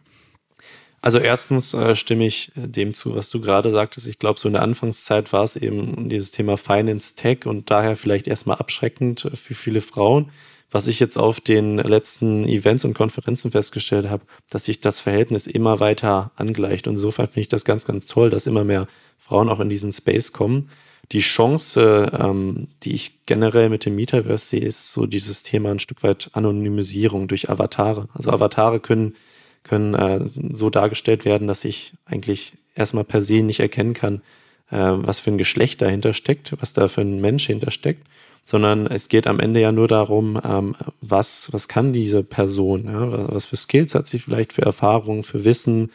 [1.01, 4.07] Also erstens äh, stimme ich dem zu, was du gerade sagtest.
[4.07, 7.95] Ich glaube, so in der Anfangszeit war es eben dieses Thema Finance Tech und daher
[7.95, 10.29] vielleicht erstmal abschreckend für viele Frauen.
[10.71, 15.45] Was ich jetzt auf den letzten Events und Konferenzen festgestellt habe, dass sich das Verhältnis
[15.45, 16.87] immer weiter angleicht.
[16.87, 19.91] Und insofern finde ich das ganz, ganz toll, dass immer mehr Frauen auch in diesen
[19.91, 20.69] Space kommen
[21.11, 25.79] die Chance, ähm, die ich generell mit dem Metaverse sehe, ist so dieses Thema ein
[25.79, 28.07] Stück weit Anonymisierung durch Avatare.
[28.13, 29.15] Also Avatare können,
[29.63, 34.21] können äh, so dargestellt werden, dass ich eigentlich erstmal per se nicht erkennen kann,
[34.69, 38.07] äh, was für ein Geschlecht dahinter steckt, was da für ein Mensch hintersteckt,
[38.43, 43.11] sondern es geht am Ende ja nur darum, ähm, was, was kann diese Person, ja?
[43.11, 45.91] was, was für Skills hat sie vielleicht, für Erfahrungen, für Wissen,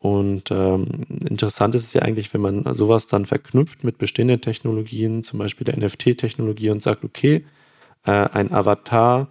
[0.00, 5.22] und ähm, interessant ist es ja eigentlich, wenn man sowas dann verknüpft mit bestehenden Technologien,
[5.22, 7.44] zum Beispiel der NFT-Technologie und sagt, okay,
[8.06, 9.28] äh, ein Avatar,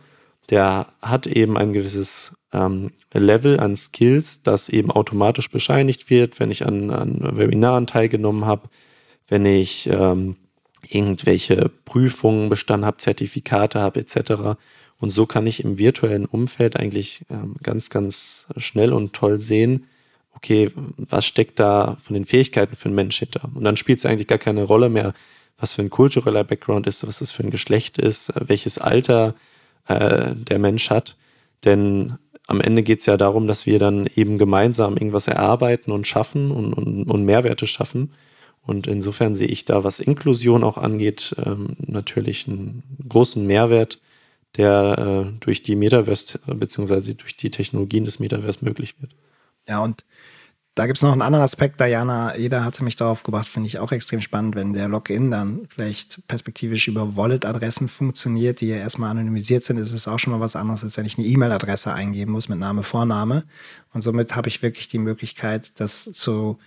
[0.51, 6.51] der hat eben ein gewisses ähm, Level an Skills, das eben automatisch bescheinigt wird, wenn
[6.51, 8.69] ich an, an Webinaren teilgenommen habe,
[9.27, 10.35] wenn ich ähm,
[10.87, 14.57] irgendwelche Prüfungen bestanden habe, Zertifikate habe etc.
[14.99, 19.87] Und so kann ich im virtuellen Umfeld eigentlich ähm, ganz, ganz schnell und toll sehen,
[20.35, 23.49] okay, was steckt da von den Fähigkeiten für einen Mensch hinter?
[23.53, 25.13] Und dann spielt es eigentlich gar keine Rolle mehr,
[25.57, 29.35] was für ein kultureller Background ist, was es für ein Geschlecht ist, äh, welches Alter
[29.87, 31.15] äh, der Mensch hat.
[31.65, 32.17] Denn
[32.47, 36.51] am Ende geht es ja darum, dass wir dann eben gemeinsam irgendwas erarbeiten und schaffen
[36.51, 38.11] und, und, und Mehrwerte schaffen.
[38.65, 43.99] Und insofern sehe ich da, was Inklusion auch angeht, ähm, natürlich einen großen Mehrwert,
[44.57, 47.13] der äh, durch die Metaverse bzw.
[47.13, 49.11] durch die Technologien des Metaverse möglich wird.
[49.67, 50.03] Ja, und
[50.79, 53.79] da gibt es noch einen anderen Aspekt, Diana, jeder hatte mich darauf gebracht, finde ich
[53.79, 59.11] auch extrem spannend, wenn der Login dann vielleicht perspektivisch über Wallet-Adressen funktioniert, die ja erstmal
[59.11, 62.31] anonymisiert sind, ist es auch schon mal was anderes, als wenn ich eine E-Mail-Adresse eingeben
[62.31, 63.43] muss mit Name, Vorname.
[63.93, 66.59] Und somit habe ich wirklich die Möglichkeit, das zu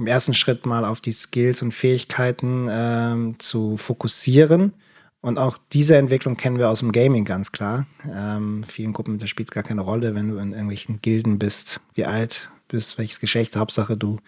[0.00, 4.72] im ersten Schritt mal auf die Skills und Fähigkeiten ähm, zu fokussieren.
[5.20, 7.86] Und auch diese Entwicklung kennen wir aus dem Gaming ganz klar.
[8.10, 11.82] Ähm, vielen Gruppen, da spielt es gar keine Rolle, wenn du in irgendwelchen Gilden bist,
[11.94, 14.18] wie alt bist, welches Geschlecht, Hauptsache du,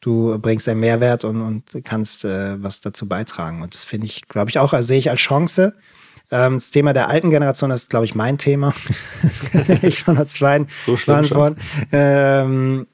[0.00, 3.60] du bringst einen Mehrwert und, und kannst äh, was dazu beitragen.
[3.60, 5.74] Und das finde ich, glaube ich, auch, also sehe ich als Chance.
[6.30, 8.72] Ähm, das Thema der alten Generation, das ist, glaube ich, mein Thema.
[9.82, 11.60] ich schon als zweiten so beantworten.
[11.92, 12.86] Ähm,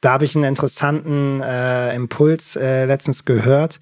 [0.00, 3.80] da habe ich einen interessanten äh, Impuls äh, letztens gehört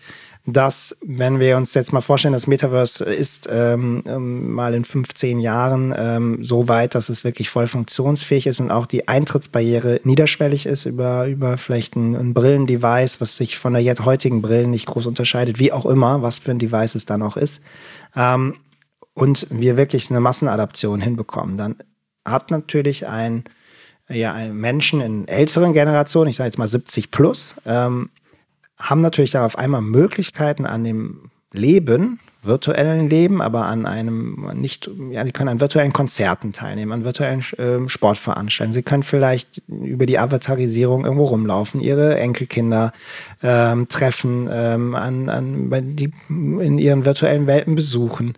[0.53, 5.41] dass, wenn wir uns jetzt mal vorstellen, das Metaverse ist ähm, ähm, mal in 15
[5.41, 10.65] Jahren ähm, so weit, dass es wirklich voll funktionsfähig ist und auch die Eintrittsbarriere niederschwellig
[10.65, 14.87] ist über, über vielleicht ein, ein Brillendevice, was sich von der jetzt heutigen Brillen nicht
[14.87, 17.61] groß unterscheidet, wie auch immer, was für ein Device es dann auch ist.
[18.17, 18.55] Ähm,
[19.13, 21.77] und wir wirklich eine Massenadaption hinbekommen, dann
[22.25, 23.45] hat natürlich ein,
[24.09, 28.11] ja, Menschen in älteren Generationen, ich sage jetzt mal 70 plus, ähm,
[28.79, 34.91] haben natürlich dann auf einmal Möglichkeiten an dem Leben virtuellen Leben, aber an einem nicht,
[35.11, 38.75] ja, sie können an virtuellen Konzerten teilnehmen, an virtuellen äh, Sportveranstaltungen.
[38.75, 42.93] Sie können vielleicht über die Avatarisierung irgendwo rumlaufen, ihre Enkelkinder
[43.43, 48.35] ähm, treffen, ähm, an, an, die, in ihren virtuellen Welten besuchen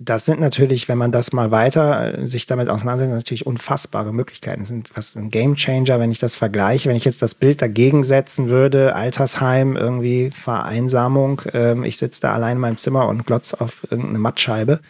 [0.00, 4.60] das sind natürlich, wenn man das mal weiter äh, sich damit auseinandersetzt, natürlich unfassbare Möglichkeiten.
[4.60, 6.88] Das sind fast ein Game Changer, wenn ich das vergleiche.
[6.88, 12.32] Wenn ich jetzt das Bild dagegen setzen würde, Altersheim, irgendwie Vereinsamung, ähm, ich sitze da
[12.32, 14.80] allein in meinem Zimmer und glotz auf irgendeine Mattscheibe.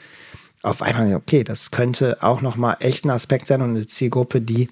[0.62, 4.68] Auf einmal, okay, das könnte auch nochmal echt ein Aspekt sein und eine Zielgruppe, die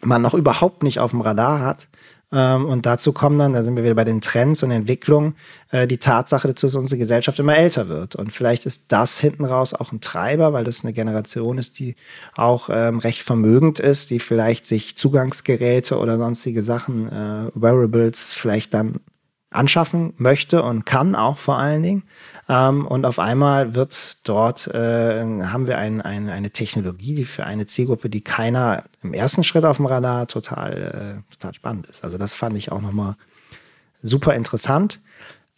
[0.00, 1.86] man noch überhaupt nicht auf dem Radar hat.
[2.32, 5.34] Ähm, und dazu kommen dann, da sind wir wieder bei den Trends und Entwicklungen,
[5.70, 8.16] äh, die Tatsache dazu, dass unsere Gesellschaft immer älter wird.
[8.16, 11.94] Und vielleicht ist das hinten raus auch ein Treiber, weil das eine Generation ist, die
[12.34, 18.72] auch ähm, recht vermögend ist, die vielleicht sich Zugangsgeräte oder sonstige Sachen, äh, Wearables vielleicht
[18.72, 19.00] dann
[19.50, 22.04] anschaffen möchte und kann auch vor allen Dingen.
[22.48, 27.44] Ähm, und auf einmal wird dort, äh, haben wir ein, ein, eine Technologie, die für
[27.44, 32.04] eine Zielgruppe, die keiner im ersten Schritt auf dem Radar total, äh, total spannend ist.
[32.04, 33.16] Also das fand ich auch nochmal
[34.02, 35.00] super interessant.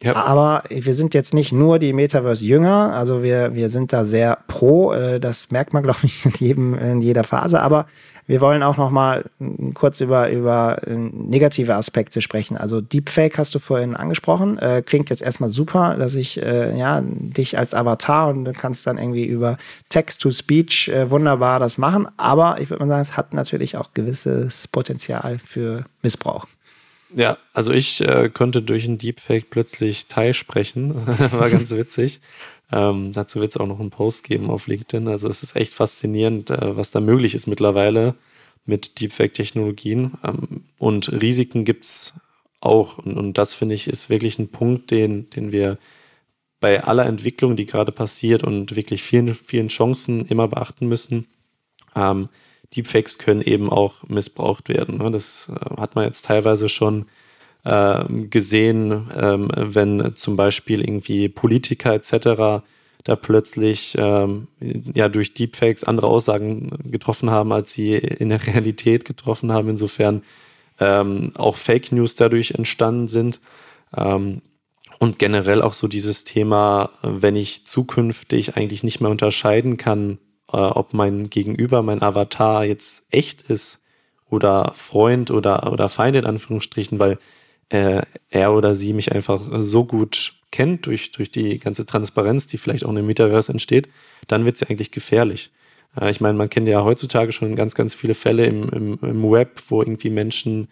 [0.03, 0.17] Ja.
[0.17, 4.93] Aber wir sind jetzt nicht nur die Metaverse-Jünger, also wir, wir sind da sehr pro,
[4.93, 7.87] äh, das merkt man, glaube ich, in, jedem, in jeder Phase, aber
[8.27, 9.25] wir wollen auch noch mal
[9.75, 12.57] kurz über, über äh, negative Aspekte sprechen.
[12.57, 14.59] Also Deepfake hast du vorhin angesprochen.
[14.59, 18.87] Äh, klingt jetzt erstmal super, dass ich äh, ja, dich als Avatar und du kannst
[18.87, 19.59] dann irgendwie über
[19.91, 22.09] Text-to-Speech äh, wunderbar das machen.
[22.17, 26.47] Aber ich würde mal sagen, es hat natürlich auch gewisses Potenzial für Missbrauch.
[27.15, 30.95] Ja, also ich äh, konnte durch ein Deepfake plötzlich Thai sprechen.
[31.33, 32.21] War ganz witzig.
[32.73, 35.09] Ähm, dazu wird es auch noch einen Post geben auf LinkedIn.
[35.09, 38.15] Also es ist echt faszinierend, äh, was da möglich ist mittlerweile
[38.65, 40.13] mit Deepfake-Technologien.
[40.25, 42.15] Ähm, und Risiken gibt es
[42.61, 42.99] auch.
[42.99, 45.79] Und, und das finde ich ist wirklich ein Punkt, den, den wir
[46.61, 51.27] bei aller Entwicklung, die gerade passiert und wirklich vielen, vielen Chancen immer beachten müssen.
[51.95, 52.31] Ähm,
[52.75, 54.99] Deepfakes können eben auch missbraucht werden.
[54.99, 55.11] Ne?
[55.11, 57.07] Das äh, hat man jetzt teilweise schon
[57.65, 62.65] äh, gesehen, ähm, wenn zum Beispiel irgendwie Politiker etc.
[63.05, 69.05] da plötzlich ähm, ja durch Deepfakes andere Aussagen getroffen haben, als sie in der Realität
[69.05, 69.69] getroffen haben.
[69.69, 70.23] Insofern
[70.81, 73.41] ähm, auch Fake News dadurch entstanden sind.
[73.97, 74.43] Ähm,
[74.99, 80.19] und generell auch so dieses Thema, wenn ich zukünftig eigentlich nicht mehr unterscheiden kann,
[80.53, 83.83] äh, ob mein Gegenüber, mein Avatar jetzt echt ist
[84.31, 87.19] oder Freund oder, oder Feind in Anführungsstrichen, weil
[87.69, 92.59] äh, er oder sie mich einfach so gut kennt durch, durch die ganze Transparenz, die
[92.59, 93.89] vielleicht auch in dem Metaverse entsteht,
[94.29, 95.51] dann wird es ja eigentlich gefährlich.
[96.01, 99.31] Äh, ich meine, man kennt ja heutzutage schon ganz, ganz viele Fälle im, im, im
[99.31, 100.69] Web, wo irgendwie Menschen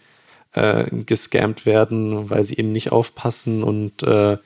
[0.52, 4.36] äh, gescammt werden, weil sie eben nicht aufpassen und äh,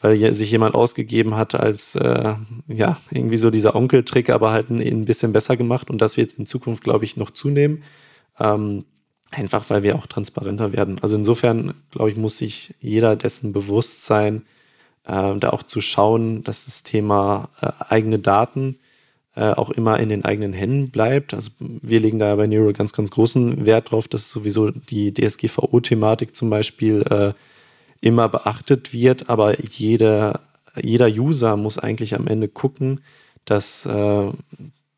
[0.00, 2.34] weil sich jemand ausgegeben hat als äh,
[2.68, 6.34] ja irgendwie so dieser Onkeltrick, aber halt ein, ein bisschen besser gemacht und das wird
[6.34, 7.82] in Zukunft, glaube ich, noch zunehmen.
[8.38, 8.84] Ähm,
[9.30, 10.98] Einfach weil wir auch transparenter werden.
[11.02, 14.42] Also insofern, glaube ich, muss sich jeder dessen bewusst sein,
[15.04, 18.78] äh, da auch zu schauen, dass das Thema äh, eigene Daten
[19.38, 21.34] äh, auch immer in den eigenen Händen bleibt.
[21.34, 26.34] Also wir legen da bei Neuro ganz, ganz großen Wert drauf, dass sowieso die DSGVO-Thematik
[26.34, 27.32] zum Beispiel äh,
[28.00, 30.40] immer beachtet wird, aber jeder,
[30.80, 33.00] jeder User muss eigentlich am Ende gucken,
[33.44, 34.30] dass äh,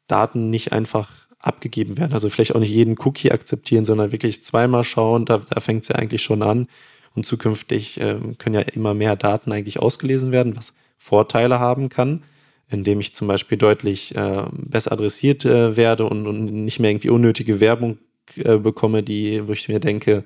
[0.07, 1.11] Daten nicht einfach
[1.41, 2.13] abgegeben werden.
[2.13, 5.25] Also vielleicht auch nicht jeden Cookie akzeptieren, sondern wirklich zweimal schauen.
[5.25, 6.69] Da, da fängt es ja eigentlich schon an.
[7.15, 12.23] Und zukünftig äh, können ja immer mehr Daten eigentlich ausgelesen werden, was Vorteile haben kann,
[12.69, 17.09] indem ich zum Beispiel deutlich äh, besser adressiert äh, werde und, und, nicht mehr irgendwie
[17.09, 17.99] unnötige Werbung
[18.37, 20.25] äh, bekomme, die, wo ich mir denke,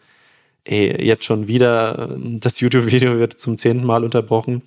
[0.65, 4.63] ey, jetzt schon wieder äh, das YouTube-Video wird zum zehnten Mal unterbrochen.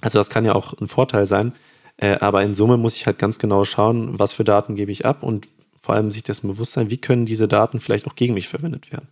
[0.00, 1.52] Also das kann ja auch ein Vorteil sein.
[1.98, 5.04] Äh, aber in Summe muss ich halt ganz genau schauen, was für Daten gebe ich
[5.04, 5.48] ab und
[5.80, 8.92] vor allem sich dessen bewusst sein, wie können diese Daten vielleicht auch gegen mich verwendet
[8.92, 9.08] werden.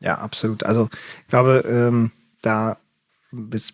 [0.00, 0.64] Ja, absolut.
[0.64, 0.88] Also
[1.22, 2.10] ich glaube, ähm,
[2.42, 2.76] da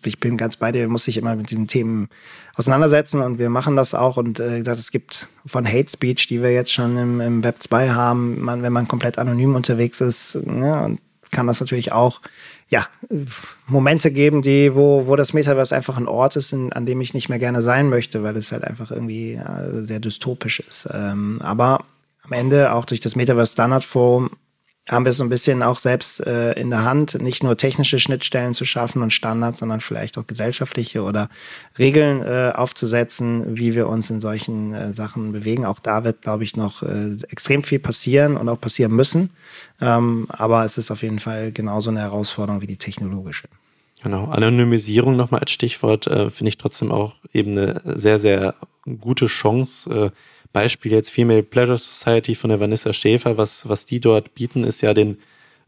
[0.03, 2.07] ich bin ganz bei dir, muss sich immer mit diesen Themen
[2.55, 4.15] auseinandersetzen und wir machen das auch.
[4.15, 7.61] Und äh, gesagt, es gibt von Hate Speech, die wir jetzt schon im, im Web
[7.61, 12.21] 2 haben, man, wenn man komplett anonym unterwegs ist, ne, und kann das natürlich auch
[12.69, 12.87] ja,
[13.67, 17.13] Momente geben, die, wo, wo das Metaverse einfach ein Ort ist, in, an dem ich
[17.13, 20.87] nicht mehr gerne sein möchte, weil es halt einfach irgendwie ja, sehr dystopisch ist.
[20.91, 21.83] Ähm, aber
[22.29, 24.31] am Ende auch durch das Metaverse Standard Forum
[24.89, 28.53] haben wir so ein bisschen auch selbst äh, in der Hand, nicht nur technische Schnittstellen
[28.53, 31.29] zu schaffen und Standards, sondern vielleicht auch gesellschaftliche oder
[31.77, 35.65] Regeln äh, aufzusetzen, wie wir uns in solchen äh, Sachen bewegen.
[35.65, 39.29] Auch da wird, glaube ich, noch äh, extrem viel passieren und auch passieren müssen.
[39.79, 43.47] Ähm, aber es ist auf jeden Fall genauso eine Herausforderung wie die technologische.
[44.01, 48.55] Genau, Anonymisierung nochmal als Stichwort äh, finde ich trotzdem auch eben eine sehr, sehr
[48.99, 50.11] gute Chance.
[50.51, 54.81] Beispiel jetzt Female Pleasure Society von der Vanessa Schäfer, was, was die dort bieten, ist
[54.81, 55.17] ja den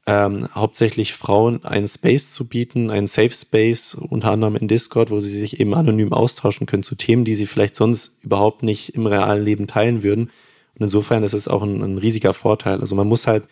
[0.08, 5.22] ähm, hauptsächlich Frauen einen Space zu bieten, einen Safe Space, unter anderem in Discord, wo
[5.22, 9.06] sie sich eben anonym austauschen können zu Themen, die sie vielleicht sonst überhaupt nicht im
[9.06, 10.32] realen Leben teilen würden.
[10.76, 12.80] Und insofern ist es auch ein, ein riesiger Vorteil.
[12.80, 13.44] Also man muss halt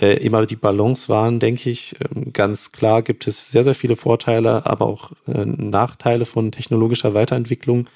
[0.00, 1.94] äh, immer die Balance wahren, denke ich.
[2.00, 7.14] Ähm, ganz klar gibt es sehr, sehr viele Vorteile, aber auch äh, Nachteile von technologischer
[7.14, 7.86] Weiterentwicklung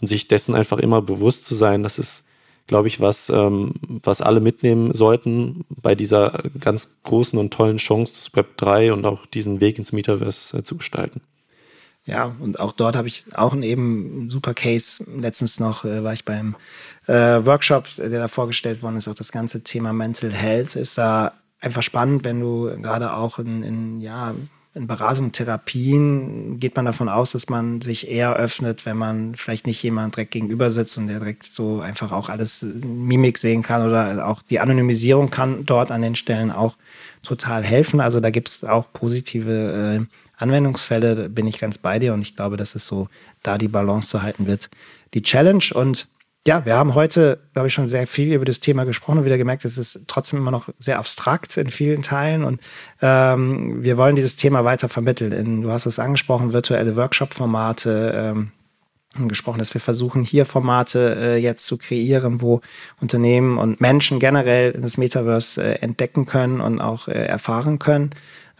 [0.00, 2.24] und sich dessen einfach immer bewusst zu sein, dass es
[2.70, 8.14] glaube ich, was, ähm, was alle mitnehmen sollten bei dieser ganz großen und tollen Chance,
[8.14, 11.20] das Web 3 und auch diesen Weg ins Metaverse äh, zu gestalten.
[12.04, 15.04] Ja, und auch dort habe ich auch einen eben super Case.
[15.16, 16.54] Letztens noch äh, war ich beim
[17.08, 21.32] äh, Workshop, der da vorgestellt worden ist, auch das ganze Thema Mental Health ist da
[21.60, 24.32] einfach spannend, wenn du gerade auch in, in ja,
[24.72, 29.66] in Beratung, Therapien geht man davon aus, dass man sich eher öffnet, wenn man vielleicht
[29.66, 33.86] nicht jemand direkt gegenüber sitzt und der direkt so einfach auch alles Mimik sehen kann
[33.86, 36.76] oder auch die Anonymisierung kann dort an den Stellen auch
[37.24, 38.00] total helfen.
[38.00, 40.06] Also da gibt es auch positive äh,
[40.36, 43.08] Anwendungsfälle, bin ich ganz bei dir und ich glaube, dass es so
[43.42, 44.70] da die Balance zu halten wird.
[45.14, 46.06] Die Challenge und
[46.46, 49.36] ja, wir haben heute, glaube ich, schon sehr viel über das Thema gesprochen und wieder
[49.36, 52.44] gemerkt, es ist trotzdem immer noch sehr abstrakt in vielen Teilen.
[52.44, 52.60] Und
[53.02, 55.32] ähm, wir wollen dieses Thema weiter vermitteln.
[55.32, 58.12] In, du hast es angesprochen, virtuelle Workshop-Formate.
[58.14, 58.52] Ähm,
[59.26, 62.60] gesprochen, dass wir versuchen, hier Formate äh, jetzt zu kreieren, wo
[63.00, 68.10] Unternehmen und Menschen generell das Metaverse äh, entdecken können und auch äh, erfahren können.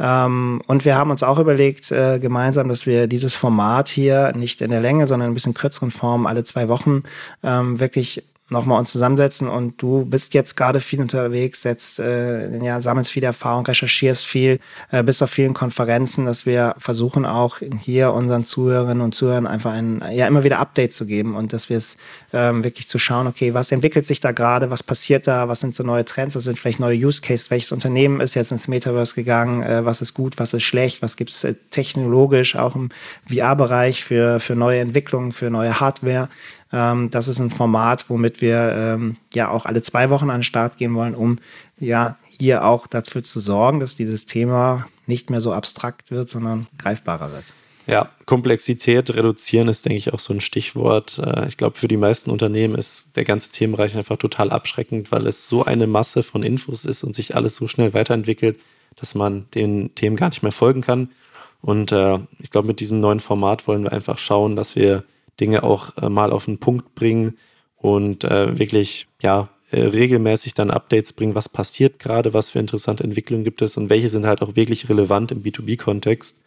[0.01, 4.62] Ähm, und wir haben uns auch überlegt, äh, gemeinsam, dass wir dieses Format hier nicht
[4.62, 7.03] in der Länge, sondern ein bisschen kürzeren Form alle zwei Wochen
[7.42, 12.80] ähm, wirklich nochmal uns zusammensetzen und du bist jetzt gerade viel unterwegs, setzt, äh, ja,
[12.80, 14.59] sammelst viel Erfahrung, recherchierst viel,
[14.90, 19.72] äh, bist auf vielen Konferenzen, dass wir versuchen auch hier unseren Zuhörerinnen und Zuhörern einfach
[19.72, 21.96] ein, ja, immer wieder Update zu geben und dass wir es
[22.32, 25.74] ähm, wirklich zu schauen, okay, was entwickelt sich da gerade, was passiert da, was sind
[25.74, 29.14] so neue Trends, was sind vielleicht neue Use Cases, welches Unternehmen ist jetzt ins Metaverse
[29.14, 32.90] gegangen, äh, was ist gut, was ist schlecht, was gibt es äh, technologisch auch im
[33.28, 36.28] VR-Bereich für, für neue Entwicklungen, für neue Hardware.
[36.72, 40.44] Ähm, das ist ein Format, womit wir ähm, ja auch alle zwei Wochen an den
[40.44, 41.38] Start gehen wollen, um
[41.78, 46.66] ja hier auch dafür zu sorgen, dass dieses Thema nicht mehr so abstrakt wird, sondern
[46.78, 47.44] greifbarer wird.
[47.86, 51.18] Ja, Komplexität reduzieren ist, denke ich, auch so ein Stichwort.
[51.18, 55.26] Äh, ich glaube, für die meisten Unternehmen ist der ganze Themenbereich einfach total abschreckend, weil
[55.26, 58.60] es so eine Masse von Infos ist und sich alles so schnell weiterentwickelt,
[58.96, 61.10] dass man den Themen gar nicht mehr folgen kann.
[61.62, 65.02] Und äh, ich glaube, mit diesem neuen Format wollen wir einfach schauen, dass wir
[65.39, 67.39] Dinge auch äh, mal auf den Punkt bringen
[67.76, 73.05] und äh, wirklich, ja, äh, regelmäßig dann Updates bringen, was passiert gerade, was für interessante
[73.05, 76.41] Entwicklungen gibt es und welche sind halt auch wirklich relevant im B2B-Kontext.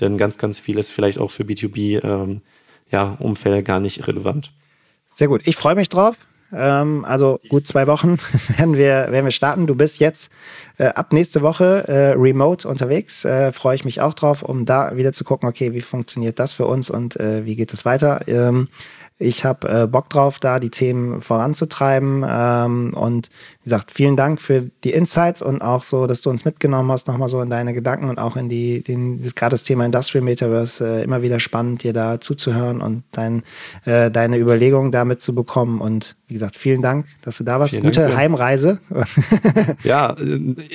[0.00, 2.42] Denn ganz, ganz viel ist vielleicht auch für B2B-Umfälle ähm,
[2.90, 4.52] ja, gar nicht relevant.
[5.08, 5.42] Sehr gut.
[5.46, 6.26] Ich freue mich drauf.
[6.52, 8.18] Ähm, also gut zwei Wochen
[8.56, 9.66] werden wir, werden wir starten.
[9.66, 10.30] Du bist jetzt
[10.78, 13.24] äh, ab nächste Woche äh, remote unterwegs.
[13.24, 16.52] Äh, Freue ich mich auch drauf, um da wieder zu gucken, okay, wie funktioniert das
[16.52, 18.20] für uns und äh, wie geht es weiter.
[18.26, 18.68] Ähm,
[19.18, 22.24] ich habe äh, Bock drauf, da die Themen voranzutreiben.
[22.28, 26.44] Ähm, und wie gesagt, vielen Dank für die Insights und auch so, dass du uns
[26.44, 29.86] mitgenommen hast, nochmal so in deine Gedanken und auch in die, den, gerade das Thema
[29.86, 33.42] Industrial Metaverse, äh, immer wieder spannend, dir da zuzuhören und dein,
[33.86, 35.80] äh, deine Überlegungen damit zu bekommen.
[35.80, 37.70] Und wie gesagt, vielen Dank, dass du da warst.
[37.70, 38.80] Vielen Gute Dank, Heimreise.
[39.82, 40.14] ja,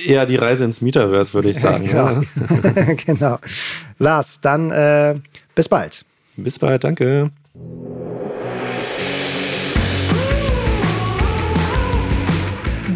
[0.04, 1.86] eher die Reise ins Metaverse, würde ich sagen.
[1.86, 2.20] genau.
[3.06, 3.38] genau.
[4.00, 5.14] Lars, dann äh,
[5.54, 6.04] bis bald.
[6.36, 7.30] Bis bald, danke.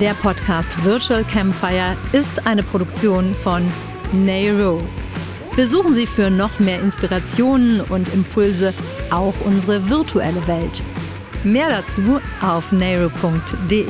[0.01, 3.67] Der Podcast Virtual Campfire ist eine Produktion von
[4.13, 4.83] Nairo.
[5.57, 8.75] Besuchen Sie für noch mehr Inspirationen und Impulse
[9.11, 10.83] auch unsere virtuelle Welt.
[11.45, 13.87] Mehr dazu auf nairo.de.